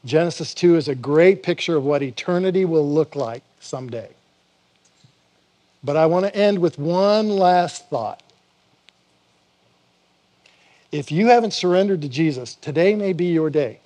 Genesis 0.06 0.54
2 0.54 0.76
is 0.76 0.88
a 0.88 0.96
great 0.96 1.44
picture 1.44 1.78
of 1.78 1.84
what 1.84 2.02
eternity 2.02 2.66
will 2.66 2.90
look 2.90 3.16
like 3.16 3.44
someday. 3.60 4.10
But 5.84 5.96
I 5.96 6.08
want 6.08 6.26
to 6.26 6.36
end 6.36 6.60
with 6.60 6.80
one 6.80 7.30
last 7.30 7.90
thought. 7.90 8.24
If 10.92 11.12
you 11.12 11.28
haven't 11.28 11.54
surrendered 11.54 12.02
to 12.02 12.10
Jesus, 12.10 12.56
today 12.56 12.96
may 12.96 13.14
be 13.14 13.26
your 13.26 13.50
day. 13.50 13.80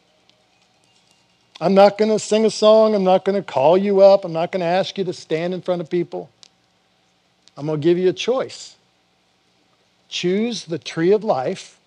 I'm 1.59 1.73
not 1.73 1.97
going 1.97 2.11
to 2.11 2.19
sing 2.19 2.45
a 2.45 2.51
song. 2.51 2.93
I'm 2.95 3.03
not 3.03 3.25
going 3.25 3.35
to 3.35 3.43
call 3.43 3.77
you 3.77 4.01
up. 4.01 4.25
I'm 4.25 4.33
not 4.33 4.51
going 4.51 4.61
to 4.61 4.67
ask 4.67 4.97
you 4.97 5.03
to 5.05 5.13
stand 5.13 5.53
in 5.53 5.61
front 5.61 5.81
of 5.81 5.89
people. 5.89 6.29
I'm 7.57 7.65
going 7.65 7.81
to 7.81 7.83
give 7.83 7.97
you 7.97 8.09
a 8.09 8.13
choice. 8.13 8.76
Choose 10.09 10.65
the 10.65 10.77
tree 10.77 11.11
of 11.11 11.23
life 11.23 11.79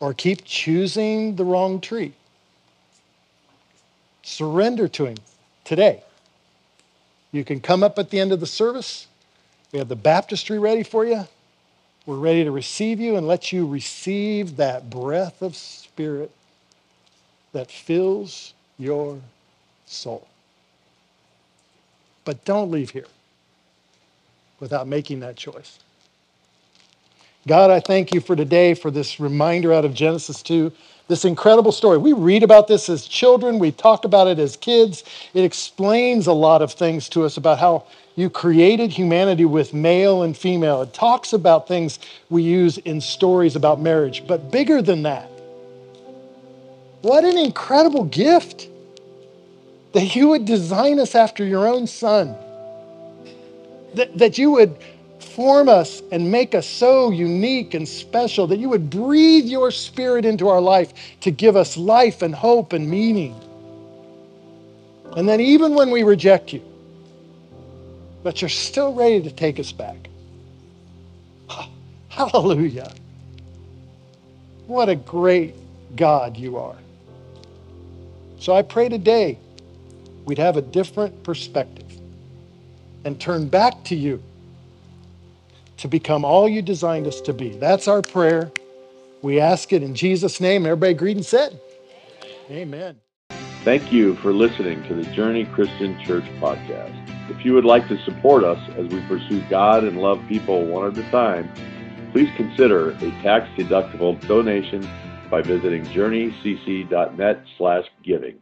or 0.00 0.14
keep 0.14 0.44
choosing 0.44 1.36
the 1.36 1.44
wrong 1.44 1.80
tree. 1.80 2.12
Surrender 4.22 4.88
to 4.88 5.06
Him 5.06 5.16
today. 5.64 6.02
You 7.32 7.44
can 7.44 7.60
come 7.60 7.82
up 7.82 7.98
at 7.98 8.10
the 8.10 8.20
end 8.20 8.32
of 8.32 8.40
the 8.40 8.46
service. 8.46 9.06
We 9.72 9.78
have 9.78 9.88
the 9.88 9.96
baptistry 9.96 10.58
ready 10.58 10.82
for 10.82 11.04
you. 11.04 11.26
We're 12.04 12.16
ready 12.16 12.44
to 12.44 12.50
receive 12.50 13.00
you 13.00 13.16
and 13.16 13.26
let 13.26 13.52
you 13.52 13.66
receive 13.66 14.56
that 14.56 14.90
breath 14.90 15.40
of 15.40 15.56
spirit 15.56 16.30
that 17.52 17.70
fills 17.70 18.54
your 18.78 19.20
soul. 19.86 20.26
But 22.24 22.44
don't 22.44 22.70
leave 22.70 22.90
here 22.90 23.06
without 24.60 24.86
making 24.86 25.20
that 25.20 25.36
choice. 25.36 25.78
God, 27.46 27.70
I 27.70 27.80
thank 27.80 28.14
you 28.14 28.20
for 28.20 28.36
today, 28.36 28.74
for 28.74 28.90
this 28.90 29.18
reminder 29.18 29.72
out 29.72 29.84
of 29.84 29.94
Genesis 29.94 30.42
2, 30.42 30.70
this 31.08 31.24
incredible 31.24 31.72
story. 31.72 31.98
We 31.98 32.12
read 32.12 32.44
about 32.44 32.68
this 32.68 32.88
as 32.88 33.08
children, 33.08 33.58
we 33.58 33.72
talk 33.72 34.04
about 34.04 34.28
it 34.28 34.38
as 34.38 34.56
kids. 34.56 35.02
It 35.34 35.42
explains 35.42 36.28
a 36.28 36.32
lot 36.32 36.62
of 36.62 36.72
things 36.72 37.08
to 37.10 37.24
us 37.24 37.36
about 37.36 37.58
how 37.58 37.84
you 38.14 38.30
created 38.30 38.92
humanity 38.92 39.44
with 39.44 39.74
male 39.74 40.22
and 40.22 40.36
female. 40.36 40.82
It 40.82 40.94
talks 40.94 41.32
about 41.32 41.66
things 41.66 41.98
we 42.30 42.44
use 42.44 42.78
in 42.78 43.00
stories 43.00 43.56
about 43.56 43.80
marriage. 43.80 44.24
But 44.24 44.52
bigger 44.52 44.80
than 44.80 45.02
that, 45.02 45.28
what 47.00 47.24
an 47.24 47.38
incredible 47.38 48.04
gift 48.04 48.68
that 49.94 50.14
you 50.14 50.28
would 50.28 50.44
design 50.44 51.00
us 51.00 51.16
after 51.16 51.44
your 51.44 51.66
own 51.66 51.88
son, 51.88 52.36
that, 53.94 54.16
that 54.16 54.38
you 54.38 54.52
would 54.52 54.76
form 55.34 55.68
us 55.68 56.02
and 56.12 56.30
make 56.30 56.54
us 56.54 56.66
so 56.66 57.10
unique 57.10 57.74
and 57.74 57.88
special, 57.88 58.46
that 58.48 58.58
you 58.58 58.68
would 58.68 58.90
breathe 58.90 59.46
your 59.46 59.70
spirit 59.70 60.24
into 60.24 60.48
our 60.48 60.60
life 60.60 60.92
to 61.20 61.30
give 61.30 61.56
us 61.56 61.76
life 61.76 62.22
and 62.22 62.34
hope 62.34 62.72
and 62.72 62.88
meaning. 62.88 63.34
And 65.16 65.28
then, 65.28 65.40
even 65.40 65.74
when 65.74 65.90
we 65.90 66.02
reject 66.02 66.52
you, 66.52 66.62
but 68.22 68.40
you're 68.40 68.48
still 68.48 68.94
ready 68.94 69.20
to 69.22 69.30
take 69.30 69.58
us 69.58 69.72
back. 69.72 70.08
Hallelujah. 72.08 72.92
What 74.66 74.88
a 74.88 74.96
great 74.96 75.54
God 75.96 76.36
you 76.36 76.56
are. 76.56 76.76
So 78.38 78.54
I 78.54 78.62
pray 78.62 78.88
today 78.88 79.38
we'd 80.24 80.38
have 80.38 80.56
a 80.56 80.62
different 80.62 81.22
perspective 81.24 81.86
and 83.04 83.20
turn 83.20 83.48
back 83.48 83.84
to 83.84 83.94
you 83.94 84.22
to 85.82 85.88
become 85.88 86.24
all 86.24 86.48
you 86.48 86.62
designed 86.62 87.08
us 87.08 87.20
to 87.20 87.32
be. 87.32 87.50
That's 87.56 87.88
our 87.88 88.02
prayer. 88.02 88.52
We 89.20 89.40
ask 89.40 89.72
it 89.72 89.82
in 89.82 89.96
Jesus' 89.96 90.40
name. 90.40 90.64
Everybody 90.64 90.92
agreed 90.92 91.16
and 91.16 91.26
said, 91.26 91.60
Amen. 92.48 93.00
Thank 93.64 93.92
you 93.92 94.14
for 94.16 94.32
listening 94.32 94.82
to 94.84 94.94
the 94.94 95.02
Journey 95.12 95.44
Christian 95.44 96.00
Church 96.04 96.24
podcast. 96.40 96.96
If 97.30 97.44
you 97.44 97.52
would 97.54 97.64
like 97.64 97.88
to 97.88 98.00
support 98.04 98.44
us 98.44 98.58
as 98.76 98.86
we 98.92 99.00
pursue 99.06 99.42
God 99.50 99.82
and 99.82 100.00
love 100.00 100.20
people 100.28 100.64
one 100.66 100.86
at 100.86 100.96
a 100.96 101.10
time, 101.10 101.52
please 102.12 102.28
consider 102.36 102.90
a 102.90 103.10
tax-deductible 103.22 104.24
donation 104.28 104.88
by 105.30 105.42
visiting 105.42 105.84
journeycc.net 105.86 107.44
slash 107.58 107.86
giving. 108.04 108.30